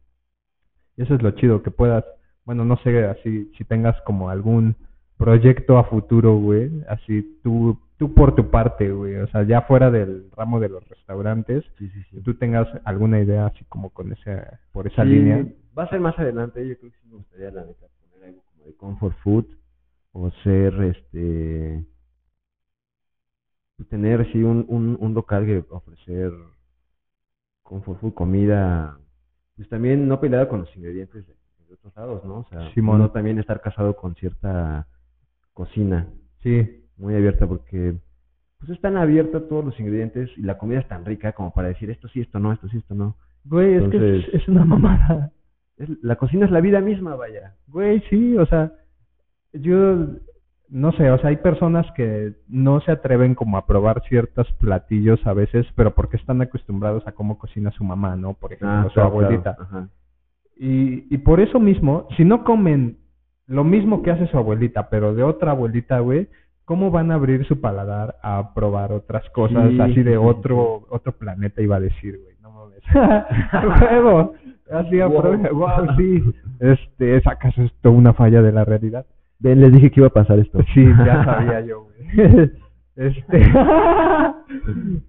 [0.96, 2.04] Y eso es lo chido, que puedas,
[2.44, 4.76] bueno, no sé, así, si tengas como algún
[5.20, 9.90] proyecto a futuro, güey, así tú, tú por tu parte, güey, o sea, ya fuera
[9.90, 12.20] del ramo de los restaurantes, Sí, sí, sí.
[12.22, 15.46] tú tengas alguna idea así como con esa, por esa Sí, línea.
[15.78, 18.42] Va a ser más adelante, yo creo que sí me gustaría, la neta, poner algo
[18.50, 19.44] como de comfort food
[20.12, 21.84] o ser, este,
[23.76, 26.32] pues, tener, sí, un, un, un local que ofrecer
[27.62, 28.98] comfort food, comida,
[29.56, 31.34] pues también no peleado con los ingredientes de,
[31.68, 32.38] de otros lados, ¿no?
[32.40, 32.98] O sea, Simón.
[32.98, 34.86] no también estar casado con cierta
[35.54, 36.06] cocina
[36.42, 37.94] Sí, muy abierta porque
[38.58, 41.90] pues están abiertos todos los ingredientes y la comida es tan rica como para decir
[41.90, 43.16] esto sí, esto no, esto sí, esto no.
[43.44, 45.32] güey, es que es, es una mamada.
[45.78, 47.54] Es- la cocina es la vida misma, vaya.
[47.68, 48.72] Güey, sí, o sea,
[49.54, 50.06] yo
[50.68, 55.26] no sé, o sea, hay personas que no se atreven como a probar ciertos platillos
[55.26, 58.34] a veces, pero porque están acostumbrados a cómo cocina su mamá, ¿no?
[58.34, 59.56] Por ejemplo, Ah, su claro, abuelita.
[59.56, 59.88] claro, ajá.
[60.56, 62.98] Y, y por eso mismo, si no comen
[63.50, 66.28] lo mismo que hace su abuelita, pero de otra abuelita, güey,
[66.64, 70.86] ¿cómo van a abrir su paladar a probar otras cosas Sí, así sí, de otro
[70.88, 72.36] otro planeta, iba a decir, güey?
[72.40, 72.80] No mames.
[73.90, 74.34] ¡Huevo!
[74.70, 75.10] Así, Wow.
[75.10, 75.52] wow.
[75.52, 76.22] wow, sí.
[76.60, 79.04] Este, ¿es acaso esto una falla de la realidad?
[79.40, 80.60] Ven, les dije que iba a pasar esto.
[80.72, 82.50] Sí, ya sabía yo, güey.
[83.00, 83.40] Este.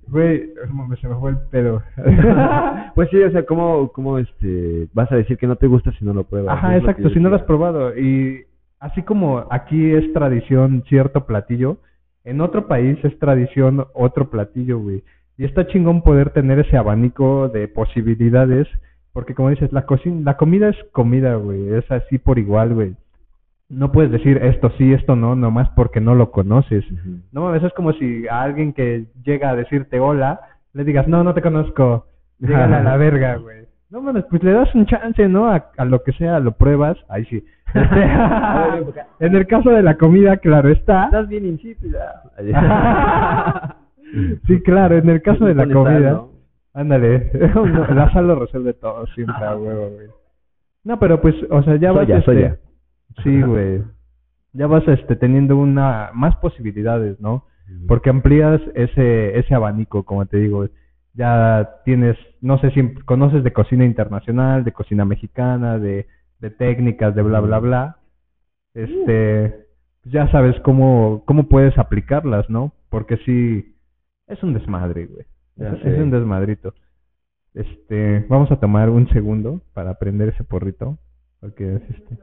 [0.07, 0.53] Güey,
[1.01, 1.81] se me fue el pedo.
[2.95, 6.05] pues sí, o sea, ¿cómo, cómo este, vas a decir que no te gusta si
[6.05, 6.57] no lo pruebas?
[6.57, 7.97] Ajá, Es exacto, si no lo has probado.
[7.97, 8.45] Y
[8.79, 11.77] así como aquí es tradición cierto platillo,
[12.23, 15.03] en otro país es tradición otro platillo, güey.
[15.37, 18.67] Y está chingón poder tener ese abanico de posibilidades,
[19.11, 22.95] porque como dices, la cocina, la comida es comida, güey, es así por igual, güey.
[23.71, 26.83] No puedes decir esto sí, esto no, nomás porque no lo conoces.
[26.91, 27.19] Ujú.
[27.31, 30.41] No mames, es como si a alguien que llega a decirte hola,
[30.73, 32.05] le digas, no, no te conozco,
[32.39, 33.65] llégale a la verga, güey.
[33.89, 35.47] No mames, pues le das un chance, ¿no?
[35.47, 37.45] A, a lo que sea, lo pruebas, ahí sí.
[37.73, 41.05] Este, en el caso de la comida, claro está.
[41.05, 42.23] Estás bien insípida.
[44.47, 46.11] Sí, claro, en el caso de la comida.
[46.11, 46.31] ¿no?
[46.73, 47.31] Ándale,
[47.95, 50.07] la sal lo resuelve todo siempre a huevo, güey.
[50.83, 52.57] No, pero pues, o sea, ya vas este, soya.
[53.23, 53.83] Sí, güey.
[54.53, 57.45] Ya vas este teniendo una más posibilidades, ¿no?
[57.87, 60.67] Porque amplías ese ese abanico, como te digo.
[61.13, 66.07] Ya tienes, no sé si conoces de cocina internacional, de cocina mexicana, de
[66.39, 67.97] de técnicas, de bla bla bla.
[68.73, 69.67] Este,
[70.05, 72.73] ya sabes cómo cómo puedes aplicarlas, ¿no?
[72.89, 73.75] Porque sí
[74.27, 75.25] es un desmadre, güey.
[75.57, 76.73] Es, un desmadrito.
[77.53, 80.97] Este, vamos a tomar un segundo para prender ese porrito,
[81.39, 82.17] porque es este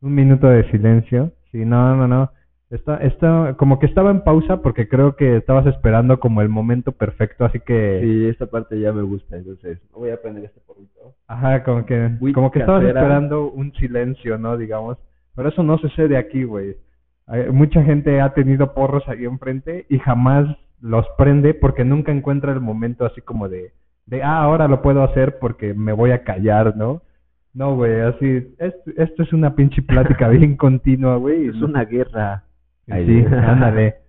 [0.00, 1.32] un minuto de silencio.
[1.52, 2.30] Sí, no, no, no.
[2.70, 6.90] Está, está, como que estaba en pausa porque creo que estabas esperando como el momento
[6.90, 11.14] perfecto, así que, Sí, esta parte ya me gusta, entonces voy a prender este porrito.
[11.28, 14.56] ajá, como que, como que estabas esperando un silencio, ¿no?
[14.56, 14.98] Digamos,
[15.36, 16.76] pero eso no sucede aquí, güey.
[17.52, 20.46] Mucha gente ha tenido porros ahí enfrente y jamás
[20.80, 23.72] los prende porque nunca encuentra el momento así como de,
[24.06, 27.02] de, ah, ahora lo puedo hacer porque me voy a callar, ¿no?
[27.56, 31.48] No, güey, así, esto, esto es una pinche plática bien continua, güey.
[31.48, 32.44] Es una guerra.
[32.86, 33.96] Sí, ándale.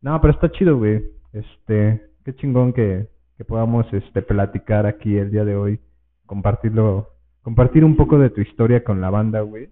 [0.00, 1.02] No, pero está chido, güey.
[1.32, 5.80] Este, qué chingón que, que podamos este platicar aquí el día de hoy,
[6.24, 9.68] compartirlo, compartir un poco de tu historia con la banda, güey.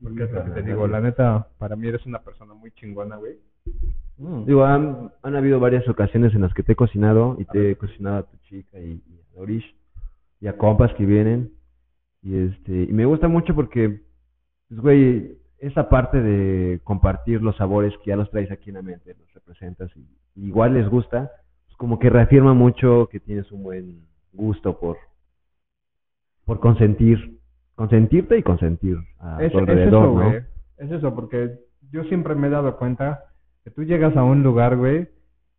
[0.00, 3.16] Porque es lo que te digo, la neta, para mí eres una persona muy chingona,
[3.16, 3.38] güey.
[4.18, 4.44] Mm.
[4.44, 7.76] Digo, han, han habido varias ocasiones en las que te he cocinado y te he
[7.76, 9.74] cocinado a tu chica y, y a Dorish
[10.40, 11.50] y a compas que vienen.
[12.22, 14.02] Y este, y me gusta mucho porque,
[14.68, 18.82] pues, güey, esa parte de compartir los sabores que ya los traes aquí en la
[18.82, 20.00] mente, los representas y,
[20.34, 21.30] y igual les gusta,
[21.66, 24.96] pues como que reafirma mucho que tienes un buen gusto por,
[26.44, 27.38] por consentir,
[27.74, 30.30] consentirte y consentir a Es, tu es alrededor, eso, ¿no?
[30.30, 30.42] güey.
[30.78, 31.58] Es eso, porque
[31.90, 33.24] yo siempre me he dado cuenta
[33.64, 35.08] que tú llegas a un lugar, güey,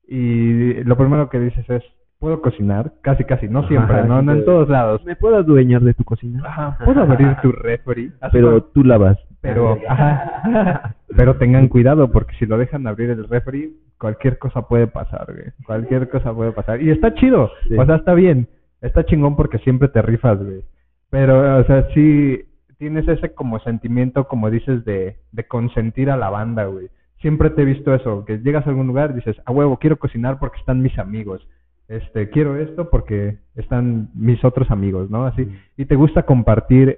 [0.08, 1.84] y lo primero que dices es,
[2.22, 2.94] ¿puedo cocinar?
[3.02, 5.04] Casi, casi, no siempre, Ajá, no, no en todos lados.
[5.04, 6.44] ¿Me puedo adueñar de tu cocina?
[6.48, 8.14] Ajá, ¿puedo abrir tu refri?
[8.32, 9.18] Pero tú lavas.
[9.42, 14.86] pero, ajá, pero tengan cuidado, porque si lo dejan abrir el refri, cualquier cosa puede
[14.88, 15.48] pasar, güey.
[15.66, 16.82] Cualquier cosa puede pasar.
[16.82, 17.76] Y está chido, Sí.
[17.78, 18.48] o sea, está bien.
[18.82, 20.64] Está chingón porque siempre te rifas, güey.
[21.10, 22.40] Pero, o sea, sí
[22.78, 26.88] tienes ese como sentimiento, como dices, de, de consentir a la banda, güey.
[27.20, 29.98] Siempre te he visto eso, que llegas a algún lugar y dices, a huevo, quiero
[29.98, 31.48] cocinar porque están mis amigos.
[31.92, 35.26] Este, quiero esto porque están mis otros amigos, ¿no?
[35.26, 35.46] Así.
[35.76, 36.98] Y te gusta compartir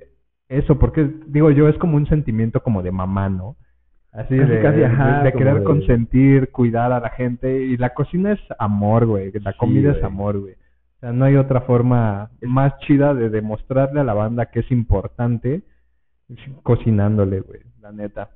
[0.50, 3.56] eso, porque digo yo, es como un sentimiento como de mamá, ¿no?
[4.12, 7.66] Así Casi, de, casi, de- ajá, de como querer de- consentir, cuidar a la gente.
[7.66, 9.32] Y la cocina es amor, güey.
[9.42, 10.54] La Sí, comida es amor, güey.
[10.54, 14.72] O sea, no hay otra forma más chida de demostrarle a la banda que es
[14.72, 15.64] importante
[16.62, 17.62] cocinándole, güey.
[17.82, 18.30] La neta.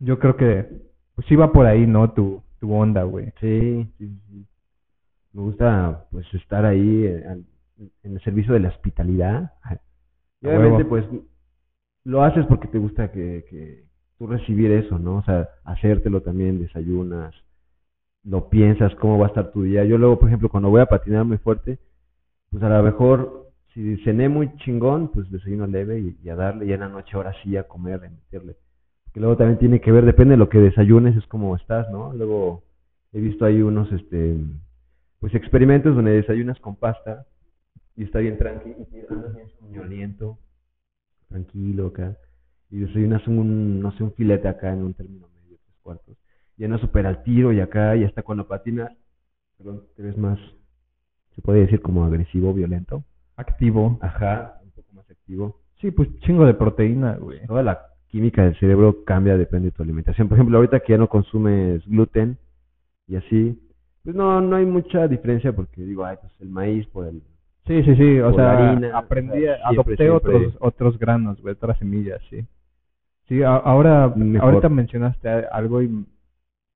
[0.00, 0.66] Yo creo que
[1.14, 2.10] pues va por ahí, ¿no?
[2.10, 3.26] Tu, tu onda, güey.
[3.40, 4.46] Sí, sí, sí.
[5.34, 7.24] Me gusta, pues, estar ahí eh,
[8.02, 9.52] en el servicio de la hospitalidad.
[10.40, 11.04] Y obviamente, pues,
[12.04, 13.84] lo haces porque te gusta que, que
[14.16, 15.16] tú recibir eso, ¿no?
[15.16, 17.34] O sea, hacértelo también, desayunas,
[18.22, 19.84] lo piensas, cómo va a estar tu día.
[19.84, 21.78] Yo luego, por ejemplo, cuando voy a patinar muy fuerte,
[22.50, 26.66] pues a lo mejor, si cené muy chingón, pues desayuno leve y, y a darle,
[26.66, 28.56] y en la noche ahora sí a comer, a meterle.
[29.12, 32.12] Que luego también tiene que ver, depende de lo que desayunes, es como estás, ¿no?
[32.12, 32.62] Luego
[33.12, 34.36] he visto ahí unos, este,
[35.24, 37.24] pues experimentos donde desayunas con pasta
[37.96, 40.38] y está bien tranquilo, y andas bien soñoliento,
[41.30, 42.18] tranquilo acá,
[42.70, 46.18] y desayunas un, no sé, un filete acá en un término medio, pues cuartos.
[46.58, 48.92] Ya no supera al tiro y acá, y hasta cuando patinas,
[49.56, 50.38] perdón, te ves más,
[51.34, 53.02] se puede decir como agresivo, violento.
[53.36, 53.98] Activo.
[54.02, 55.62] Ajá, un poco más activo.
[55.80, 57.46] Sí, pues chingo de proteína, güey.
[57.46, 60.28] Toda la química del cerebro cambia, depende de tu alimentación.
[60.28, 62.36] Por ejemplo, ahorita que ya no consumes gluten
[63.08, 63.58] y así,
[64.04, 67.22] pues no, no hay mucha diferencia porque digo, ay, pues el maíz por el...
[67.66, 70.34] Sí, sí, sí, o sea, harina, aprendí, o sea, siempre, adopté siempre.
[70.36, 72.44] otros otros granos, güey, otras semillas, sí.
[73.26, 74.50] Sí, a- ahora, Mejor.
[74.50, 76.04] ahorita mencionaste algo y,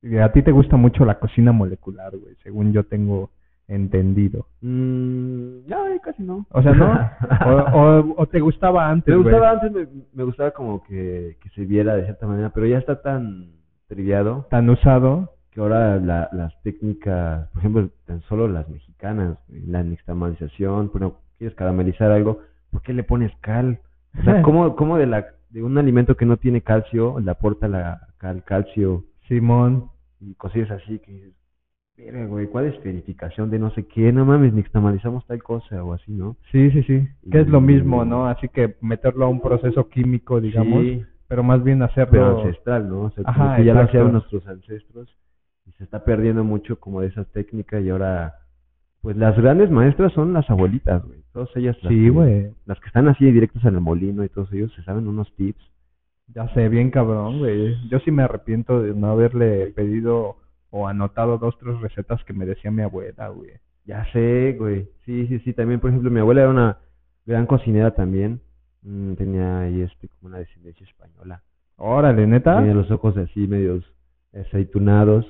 [0.03, 3.29] y a ti te gusta mucho la cocina molecular, güey, según yo tengo
[3.69, 4.47] entendido.
[4.63, 6.47] Mm, ay, casi no.
[6.51, 6.91] O sea, ¿no?
[7.47, 9.35] o, o, o te gustaba antes, me güey.
[9.35, 12.79] gustaba antes, me, me gustaba como que, que se viera de cierta manera, pero ya
[12.79, 13.51] está tan
[13.89, 15.35] triviado Tan usado.
[15.59, 21.57] Que ahora la- las técnicas, por ejemplo, tan solo las mexicanas, la nixtamalización, bueno, quieres
[21.57, 22.41] caramelizar algo,
[22.71, 23.81] ¿por qué le pones cal?
[24.21, 27.67] O sea, ¿cómo, cómo de, la, de un alimento que no tiene calcio le aporta
[27.67, 29.91] la cal, calcio Simón.
[30.21, 31.33] y cosillas así que dices,
[31.97, 34.13] "Verga, güey, ¿cuál es verificación de no sé qué?
[34.13, 36.37] No mames, nixtamalizamos tal cosa o así, ¿no?
[36.53, 37.09] Sí, sí, sí.
[37.33, 38.29] Que es lo mismo, ¿no?
[38.29, 42.39] Así que meterlo a un proceso químico, digamos, Sí, pero más bien pero hacerlo...
[42.43, 43.01] ancestral, ¿no?
[43.03, 45.09] O sea, Ajá, que ya lo hacían nuestros ancestros
[45.69, 48.35] y se está perdiendo mucho como de esas técnicas y ahora,
[49.03, 51.23] pues las grandes maestras son las abuelitas, güey.
[51.33, 52.51] Todas ellas, las Sí, güey.
[52.67, 55.63] las que están así directos en el molino y todos ellos se saben unos tips.
[56.35, 57.77] Ya sé, bien cabrón, güey.
[57.89, 60.37] Yo sí me arrepiento de no haberle pedido
[60.71, 63.51] o anotado dos, tres recetas que me decía mi abuela, güey.
[63.87, 64.89] Ya sé, güey.
[65.07, 65.55] Sí, sí, sí.
[65.55, 66.79] También, por ejemplo, mi abuela era una
[67.25, 68.41] gran cocinera también.
[68.83, 71.43] Mm, tenía ahí este como una descendencia española.
[71.77, 72.59] Órale, ¿neta?
[72.59, 73.85] Tenía los ojos así medios
[74.35, 75.27] aceitunados.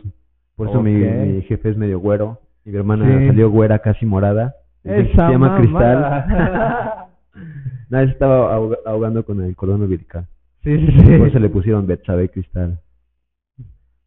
[0.58, 2.38] Por eso mi, mi jefe es medio güero.
[2.66, 3.28] Y mi hermana Sí.
[3.28, 4.54] salió güera casi morada.
[4.84, 7.06] Entonces, Esa se llama Cristal.
[7.88, 10.26] Nadie se estaba ahog- ahogando con el cordón umbilical.
[10.62, 11.16] sí, sí, sí.
[11.18, 12.78] Por eso le pusieron Betsabe Cristal.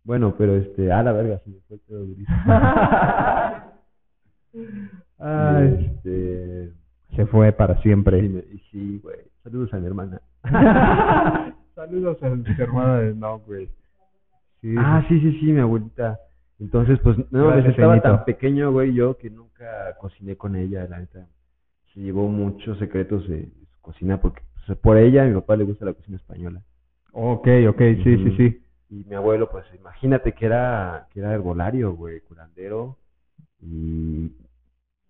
[0.03, 2.27] Bueno, pero este, a la verga, se me fue todo durísimo.
[5.19, 6.71] Ay, Este,
[7.15, 8.19] se fue para sí, siempre.
[8.19, 9.17] y sí, güey.
[9.43, 10.21] Saludos a mi hermana.
[11.75, 13.69] Saludos a tu hermana de no, güey.
[14.61, 14.75] Sí.
[14.77, 16.19] Ah, sí, sí, sí, mi abuelita.
[16.61, 20.99] Entonces, pues, no, pues, estaba tan pequeño, güey, yo que nunca cociné con ella, la
[20.99, 21.27] neta.
[21.93, 25.63] Se llevó muchos secretos de su cocina porque pues, por ella a mi papá le
[25.63, 26.61] gusta la cocina española.
[27.13, 28.37] Ok, ok, sí, sí, Ujú.
[28.37, 28.63] sí.
[28.91, 32.97] Y mi abuelo, pues, imagínate que era, que era herbolario, güey, curandero.
[33.59, 34.31] Y,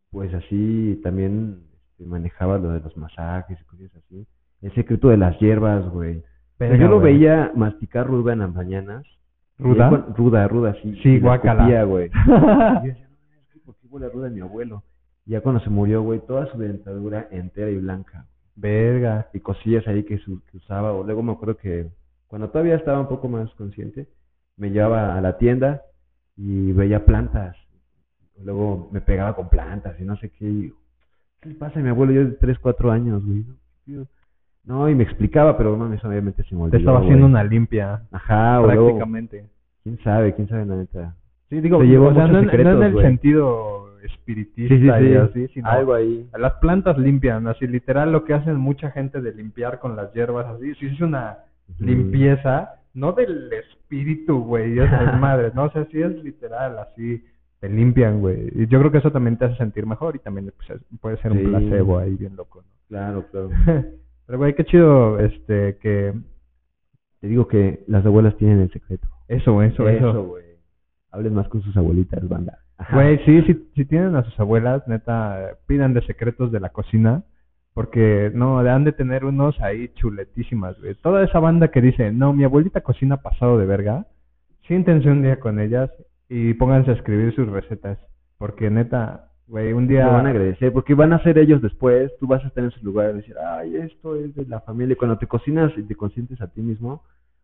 [0.09, 4.25] pues, así también este, manejaba lo de los masajes y cosas así.
[4.61, 6.19] El secreto de las hierbas, güey.
[6.19, 7.17] O sea, Verga, yo lo güey.
[7.17, 9.03] veía masticar ruda en las mañanas.
[9.61, 9.89] ¿Ruda?
[10.17, 10.99] Ruda, ruda, sí.
[11.03, 11.61] Sí, y la guácala.
[11.61, 12.09] escupía, güey.
[12.23, 12.33] Y yo
[12.83, 14.83] decía, no, es que ¿por qué huele ruda mi abuelo?
[15.25, 18.25] Y ya cuando se murió, güey, toda su dentadura entera y blanca.
[18.55, 19.29] Verga.
[19.33, 20.91] Y cosillas ahí que, su- que usaba.
[20.93, 21.89] O luego me acuerdo que
[22.27, 24.07] cuando todavía estaba un poco más consciente,
[24.57, 25.81] me llevaba a la tienda
[26.35, 27.55] y veía plantas.
[28.43, 30.45] Luego me pegaba con plantas y no sé qué.
[30.49, 30.73] y,
[31.39, 32.13] ¿Qué le pasa a mi abuelo?
[32.13, 33.45] Yo de 3, 4 años, güey.
[33.87, 34.07] ¿no?
[34.63, 36.71] No, y me explicaba, pero mames, obviamente se me olvidó.
[36.71, 37.31] Te estaba haciendo güey.
[37.31, 39.45] una limpia, Ajá, luego, prácticamente.
[39.83, 41.15] quién sabe, quién sabe la neta.
[41.49, 43.05] Sí, digo, Se llevó o sea, no, en- no secretos, en el güey.
[43.05, 46.27] sentido espiritista y así, sino algo ahí.
[46.37, 50.45] las plantas limpian, así literal lo que hacen mucha gente de limpiar con las hierbas,
[50.47, 51.39] así, sí es una
[51.79, 57.23] limpieza, no del espíritu, güey, esas madres, no, o sea, sí es literal, así,
[57.59, 60.51] te limpian, güey, y yo creo que eso también te hace sentir mejor y también
[60.55, 61.45] pues, es- puede ser un Sí.
[61.45, 63.49] placebo ahí bien loco, Claro, claro.
[64.31, 66.13] Pero, güey, qué chido, este, que
[67.19, 69.05] Te digo que las abuelas tienen el secreto.
[69.27, 70.23] eso, eso, eso.
[70.23, 70.45] güey.
[71.11, 72.59] Hablen más con sus abuelitas, banda.
[72.93, 77.25] Güey, sí, sí, si tienen a sus abuelas, neta, pidan de secretos de la cocina,
[77.73, 80.95] porque no, han de tener unos ahí chuletísimas, güey.
[80.95, 84.07] Toda esa banda que dice, no, mi abuelita cocina pasado de verga,
[84.65, 85.91] siéntense un día con ellas
[86.29, 87.99] y pónganse a escribir sus recetas,
[88.37, 90.05] porque neta, güey, un día...
[90.05, 92.11] Lo van a agradecer porque van a ser ellos después.
[92.19, 94.93] Tú vas a estar en su lugar y decir, ay, esto es de la familia.
[94.93, 97.03] Y cuando te cocinas y te consientes a ti mismo,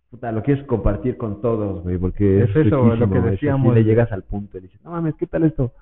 [0.09, 3.67] puta, lo quieres compartir con todos, güey, porque Es eso, riquísimo, lo que es decíamos,
[3.75, 3.83] le güey.
[3.83, 5.73] llegas al punto y dices, no mames, ¿qué tal esto?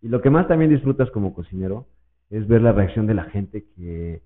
[0.00, 1.86] Y lo que más también disfrutas como cocinero
[2.30, 4.22] es ver la reacción de la gente que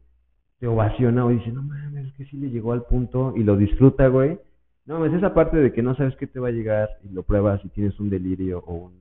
[0.60, 3.56] te ovaciona o dice, no mames, es que sí le llegó al punto y lo
[3.56, 4.38] disfruta, güey.
[4.86, 7.22] No mames, esa parte de que no sabes qué te va a llegar y lo
[7.24, 8.92] pruebas y tienes un delirio o un,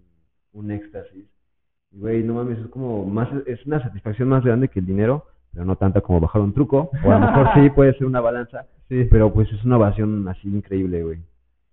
[0.54, 1.26] un éxtasis.
[1.92, 5.66] Güey, no mames, es como más, es una satisfacción más grande que el dinero, pero
[5.66, 6.92] no tanta como bajar un truco.
[7.04, 10.28] O a lo mejor sí puede ser una balanza, Sí, pero pues es una ovación
[10.28, 11.20] así increíble, güey.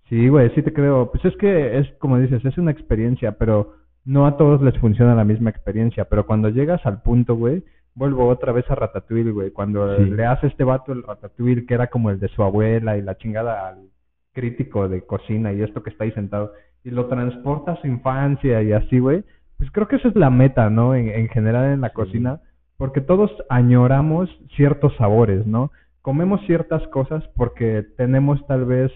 [0.08, 1.10] sí, güey, sí te creo.
[1.10, 5.14] Pues es que es, como dices, es una experiencia, pero no a todos les funciona
[5.14, 6.04] la misma experiencia.
[6.06, 7.64] Pero cuando llegas al punto, güey,
[7.94, 9.50] vuelvo otra vez a Ratatouille, güey.
[9.50, 10.04] Cuando Sí.
[10.10, 13.16] le hace este vato el Ratatouille, que era como el de su abuela y la
[13.16, 13.88] chingada al
[14.32, 16.52] crítico de cocina y esto que está ahí sentado
[16.84, 19.24] y lo transporta a su infancia y así, güey,
[19.58, 20.94] pues creo que esa es la meta, ¿no?
[20.94, 22.40] En, en general en la cocina,
[22.76, 25.70] porque todos añoramos ciertos sabores, ¿no?
[26.02, 28.92] Comemos ciertas cosas porque tenemos tal vez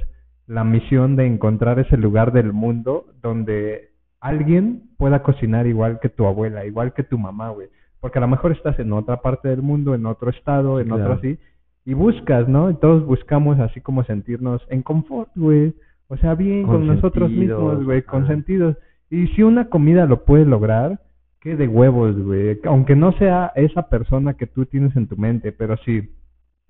[0.47, 3.91] la misión de encontrar ese lugar del mundo donde
[4.21, 7.69] alguien pueda cocinar igual que tu abuela, igual que tu mamá, güey.
[8.01, 11.15] Porque a lo mejor estás en otra parte del mundo, en otro estado, en otro
[11.15, 11.39] así,
[11.85, 12.71] y buscas, ¿no?
[12.71, 15.75] Y todos buscamos así como sentirnos en confort, güey.
[16.09, 18.77] O sea, bien con, nosotros mismos, güey, consentidos.
[19.11, 21.01] Y si una comida lo puede lograr,
[21.41, 22.61] qué de huevos, güey.
[22.65, 26.11] Aunque no sea esa persona que tú tienes en tu mente, pero si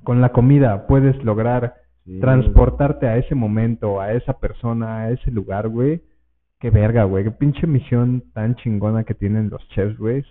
[0.04, 1.74] con la comida puedes lograr
[2.06, 2.18] Sí.
[2.18, 6.00] transportarte a ese momento, a esa persona, a ese lugar, güey.
[6.58, 7.24] Qué verga, güey.
[7.24, 10.24] Qué pinche misión tan chingona que tienen los chefs, güey.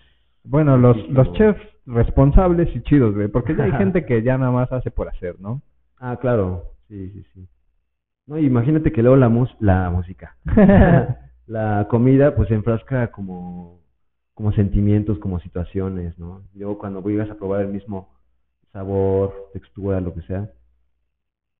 [0.43, 3.28] Bueno, los, Sí, los chefs responsables y chidos, güey.
[3.28, 5.62] Porque ya hay gente que ya nada más hace por hacer, ¿no?
[5.99, 6.64] Ah, claro.
[6.88, 7.47] Sí, sí, sí.
[8.26, 10.36] No, imagínate que luego la mus la música,
[11.50, 13.80] la comida, pues se enfrasca como,
[14.36, 16.43] como sentimientos, como situaciones, ¿no?
[16.54, 18.14] Luego cuando llegas a probar el mismo
[18.72, 20.47] sabor, textura, lo que sea,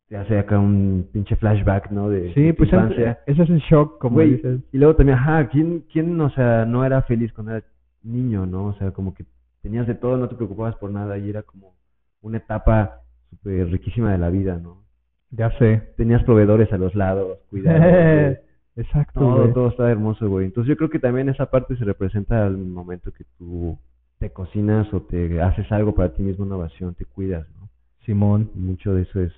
[0.08, 2.08] te hace acá un pinche flashback, ¿no?
[2.10, 3.20] De, sí, de pues infancia.
[3.26, 4.62] ese es el shock, como dices.
[4.72, 7.66] Y luego también, ajá, ¿quién, ¿quién, o sea, no era feliz cuando era
[8.04, 8.68] niño, no?
[8.68, 9.26] O sea, como que
[9.64, 11.74] tenías de todo, no te preocupabas por nada y era como
[12.22, 14.84] una etapa súper riquísima de la vida, ¿no?
[15.32, 15.94] Ya sé.
[15.98, 18.38] Tenías proveedores a los lados, cuidados, güey.
[18.80, 19.54] Exacto, todo, güey.
[19.54, 20.46] todo estaba hermoso, güey.
[20.46, 23.78] Entonces yo creo que también esa parte se representa al momento que tú
[24.20, 27.70] te cocinas o te haces algo para ti mismo, una oración, te cuidas, ¿no?
[28.06, 28.52] Simón.
[28.56, 29.34] Mucho de eso es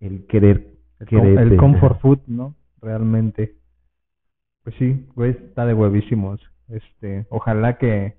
[0.00, 0.66] el querer,
[1.00, 1.42] El, quererte.
[1.42, 2.54] el comfort food, ¿no?
[2.82, 3.54] Realmente.
[4.62, 6.40] Pues sí, güey, está de huevísimos.
[6.68, 8.14] Este, ojalá que,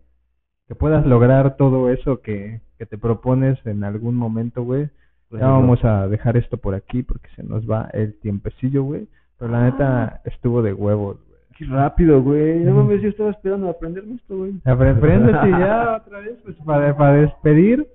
[0.67, 4.89] que puedas lograr todo eso que, que te propones en algún momento, güey.
[5.29, 9.07] Por Ya vamos a dejar esto por aquí porque se nos va el tiempecillo, güey.
[9.37, 11.39] Pero la neta estuvo de huevos, güey.
[11.57, 12.59] Qué rápido, güey.
[12.59, 14.53] No mames, yo estaba esperando a aprenderme esto, güey.
[14.65, 17.87] Apre- Préndete ya otra vez, pues para, para despedir,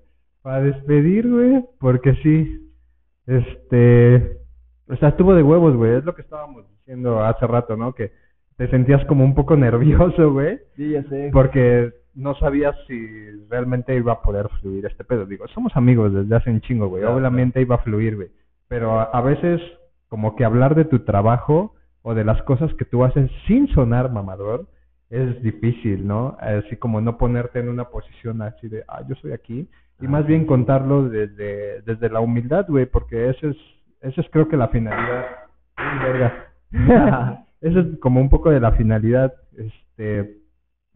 [0.42, 2.70] para despedir, güey, porque sí,
[3.26, 4.38] este,
[4.88, 7.92] o sea, estuvo de huevos, güey, es lo que estábamos diciendo hace rato, ¿no?
[7.94, 8.12] Que
[8.56, 11.30] te sentías como un poco nervioso, güey, Sí, ya sé.
[11.32, 13.06] porque no sabías si
[13.48, 15.26] realmente iba a poder fluir este pedo.
[15.26, 18.28] Digo, somos amigos desde hace un chingo, güey, Claro, obviamente iba a fluir, güey,
[18.68, 19.60] pero a, a veces
[20.10, 24.12] como que hablar de tu trabajo o de las cosas que tú haces sin sonar
[24.12, 24.66] mamador
[25.08, 26.36] es difícil, ¿no?
[26.40, 29.68] Así como no ponerte en una posición así de, ah, yo soy aquí,
[30.00, 30.46] y Ah, más bien sí.
[30.46, 33.56] contarlo desde, desde la humildad, güey, porque eso es,
[34.02, 35.26] eso es creo que la finalidad.
[35.76, 36.46] Verga.
[37.60, 40.38] eso es como un poco de la finalidad, este,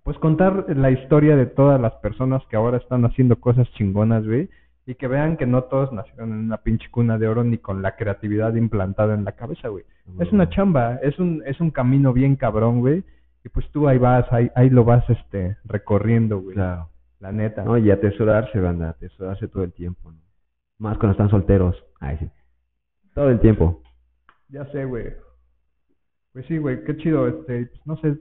[0.04, 4.48] pues contar la historia de todas las personas que ahora están haciendo cosas chingonas, güey,
[4.86, 7.80] y que vean que no todos nacieron en una pinche cuna de oro ni con
[7.80, 9.84] la creatividad implantada en la cabeza, güey.
[10.20, 13.02] Es una chamba, es un, es un camino bien cabrón, güey.
[13.44, 16.54] Y pues tú ahí vas, ahí, ahí lo vas este recorriendo, güey.
[16.54, 16.90] Claro.
[17.20, 17.64] La neta.
[17.64, 20.18] No, y atesorarse, banda, atesorarse todo el tiempo, ¿no?
[20.78, 21.82] Más cuando están solteros.
[22.00, 22.30] Ay, sí.
[23.14, 23.82] Todo el tiempo.
[24.48, 25.14] Ya sé, güey.
[26.32, 27.26] Pues sí, güey, qué chido.
[27.28, 28.18] Este, pues, no sé,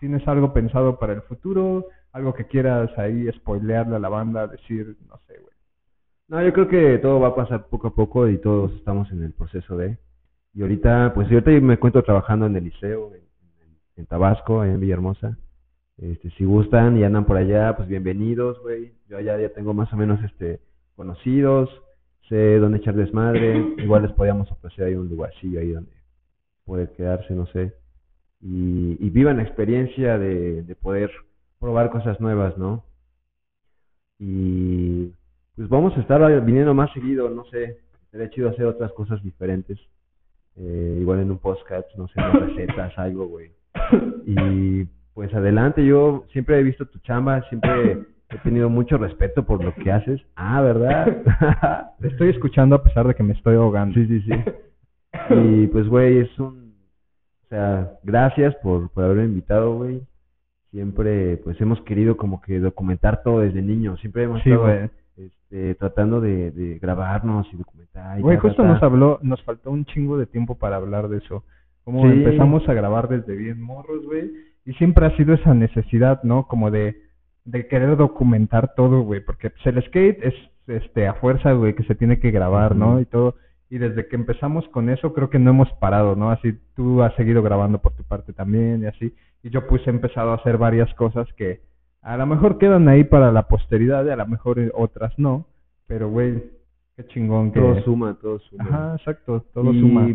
[0.00, 1.86] ¿tienes algo pensado para el futuro?
[2.12, 5.51] Algo que quieras ahí spoilearle a la banda, decir, no sé, güey.
[6.32, 9.22] No, yo creo que todo va a pasar poco a poco y todos estamos en
[9.22, 9.98] el proceso de.
[10.54, 14.80] Y ahorita, pues ahorita me encuentro trabajando en el liceo, en, en- en Tabasco, en
[14.80, 15.36] Villahermosa.
[15.98, 18.94] Este, si gustan y andan por allá, pues bienvenidos, güey.
[19.10, 20.60] Yo allá ya tengo más o menos este
[20.96, 21.68] conocidos,
[22.30, 23.74] sé dónde echar desmadre.
[23.76, 25.92] Igual les podíamos ofrecer ahí un lugarcillo ahí donde
[26.64, 27.74] poder quedarse, no sé.
[28.40, 31.10] Y, y vivan la experiencia de, de poder
[31.60, 32.86] probar cosas nuevas, ¿no?
[34.18, 35.12] Y
[35.56, 37.78] pues vamos a estar viniendo más seguido, no sé,
[38.10, 39.78] sería chido hacer otras cosas diferentes.
[40.56, 43.50] Eh, igual en un podcast, no sé, unas recetas, algo, güey.
[44.26, 44.84] Y
[45.14, 47.98] pues adelante, yo siempre he visto tu chamba, siempre
[48.30, 50.20] he tenido mucho respeto por lo que haces.
[50.36, 51.94] Ah, ¿verdad?
[52.00, 53.94] Te estoy escuchando a pesar de que me estoy ahogando.
[53.94, 54.32] Sí, sí, sí.
[55.30, 56.74] Y pues, güey, es un...
[57.44, 60.02] O sea, gracias por, por haberme invitado, güey.
[60.70, 63.98] Siempre, pues, hemos querido como que documentar todo desde niño.
[63.98, 64.88] Siempre hemos Sí, estado.
[65.52, 68.18] Este, tratando de, de grabarnos y documentar.
[68.18, 71.44] y Güey, justo nos habló, nos faltó un chingo de tiempo para hablar de eso.
[71.84, 72.08] Como Sí.
[72.08, 74.30] empezamos a grabar desde bien morros, güey.
[74.64, 76.46] Y siempre ha sido esa necesidad, ¿no?
[76.46, 76.96] Como de,
[77.44, 79.20] de querer documentar todo, güey.
[79.20, 80.34] Porque pues, el skate es
[80.68, 82.98] este a fuerza, güey, que se tiene que grabar, ¿no?
[83.00, 83.34] Y todo.
[83.68, 86.30] Y desde que empezamos con eso, creo que no hemos parado, ¿no?
[86.30, 89.12] Así tú has seguido grabando por tu parte también y así.
[89.42, 91.60] Y yo pues he empezado a hacer varias cosas que
[92.02, 95.46] a lo mejor quedan ahí para la posteridad y a lo mejor eh, otras no.
[95.86, 96.42] Pero, güey,
[96.96, 97.60] qué chingón que...
[97.60, 98.64] Todo suma, todo suma.
[98.64, 100.08] Ajá, exacto, todo y, suma.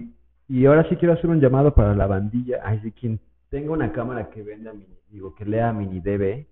[0.49, 2.59] Y ahora sí quiero hacer un llamado para la bandilla.
[2.63, 3.19] Ay, si quien
[3.49, 4.73] tenga una cámara que venda,
[5.09, 6.45] digo, que lea mini DB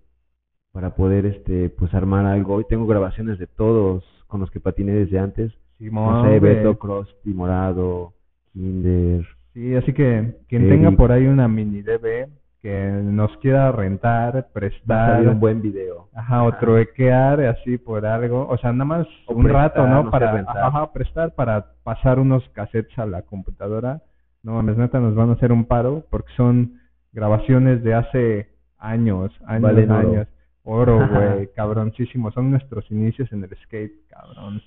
[0.72, 2.54] para poder, este, pues armar algo.
[2.54, 5.52] Hoy tengo grabaciones de todos con los que patiné desde antes.
[5.78, 6.40] Simón, no sé.
[6.40, 8.14] Beto, Krusty, Morado,
[8.52, 9.26] Kinder.
[9.52, 10.74] Sí, así que quien Eric.
[10.74, 12.28] tenga por ahí una mini DB
[12.62, 16.08] que nos quiera rentar, prestar, un buen video.
[16.14, 20.10] ajá, o truequear así por algo, o sea, nada más O un rato, prestar, ¿no?
[20.10, 24.02] para ajá, prestar para pasar unos cassettes a la computadora.
[24.42, 26.80] No mames, neta, nos van a hacer un paro porque son
[27.12, 28.48] grabaciones de hace
[28.78, 30.28] años, años, Valen años.
[30.68, 32.32] Oro, güey, cabroncísimo.
[32.32, 34.60] Son nuestros inicios en el skate, cabrón.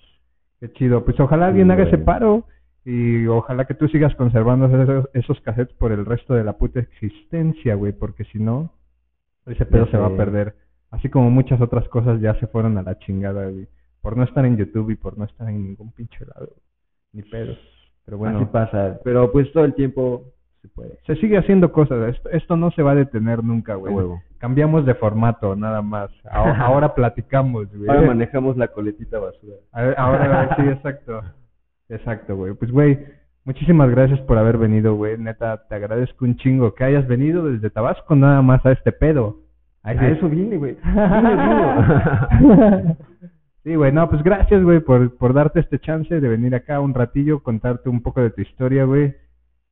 [0.60, 1.04] Qué chido.
[1.04, 2.46] Pues ojalá alguien Sí, haga ese paro
[2.86, 6.80] y ojalá que tú sigas conservando esos, esos cassettes por el resto de la puta
[6.80, 8.72] existencia, güey, porque si no,
[9.46, 10.56] ese pedo se va a perder.
[10.92, 13.68] Así como muchas otras cosas ya se fueron a la chingada, güey.
[14.02, 16.50] Por no estar en YouTube y por no estar en ningún pinche lado.
[17.12, 17.58] Ni pedos.
[18.06, 19.00] Pero Así bueno, pasa.
[19.04, 20.24] Pero pues todo el tiempo
[20.62, 21.00] se puede.
[21.06, 22.16] se sigue haciendo cosas.
[22.16, 23.94] Esto, esto no se va a detener nunca, güey.
[23.94, 24.22] huevo.
[24.40, 26.10] Cambiamos de formato, nada más.
[26.32, 27.90] Ahora, ahora platicamos, güey.
[27.90, 29.58] Ahora manejamos la coletita basura.
[29.72, 31.22] Ahora sí, exacto.
[31.90, 32.54] Exacto, güey.
[32.54, 33.00] Pues, güey,
[33.46, 35.18] muchísimas gracias por haber venido, güey.
[35.18, 39.38] Neta, te agradezco un chingo que hayas venido desde Tabasco nada más a este pedo.
[39.84, 40.78] A ese- eso vine, güey.
[43.64, 46.94] Sí, güey, no, pues gracias, güey, por, por darte este chance de venir acá un
[46.94, 49.14] ratillo, contarte un poco de tu historia, güey.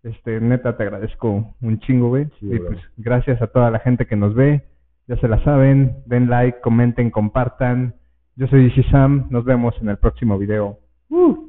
[0.04, 2.26] Este, neta, te agradezco un chingo, güey.
[2.40, 2.68] Sí, y bro.
[2.68, 4.64] pues gracias a toda la gente que nos ve.
[5.08, 7.96] Ya se la saben, den like, comenten, compartan.
[8.36, 10.78] Yo soy Sam, nos vemos en el próximo video.
[11.10, 11.47] Uh.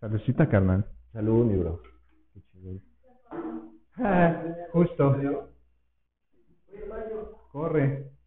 [0.00, 0.86] Saludcita, carnal.
[1.12, 1.80] Salud, mi bro.
[3.96, 4.42] Ah,
[4.72, 5.16] justo.
[7.50, 8.17] Corre.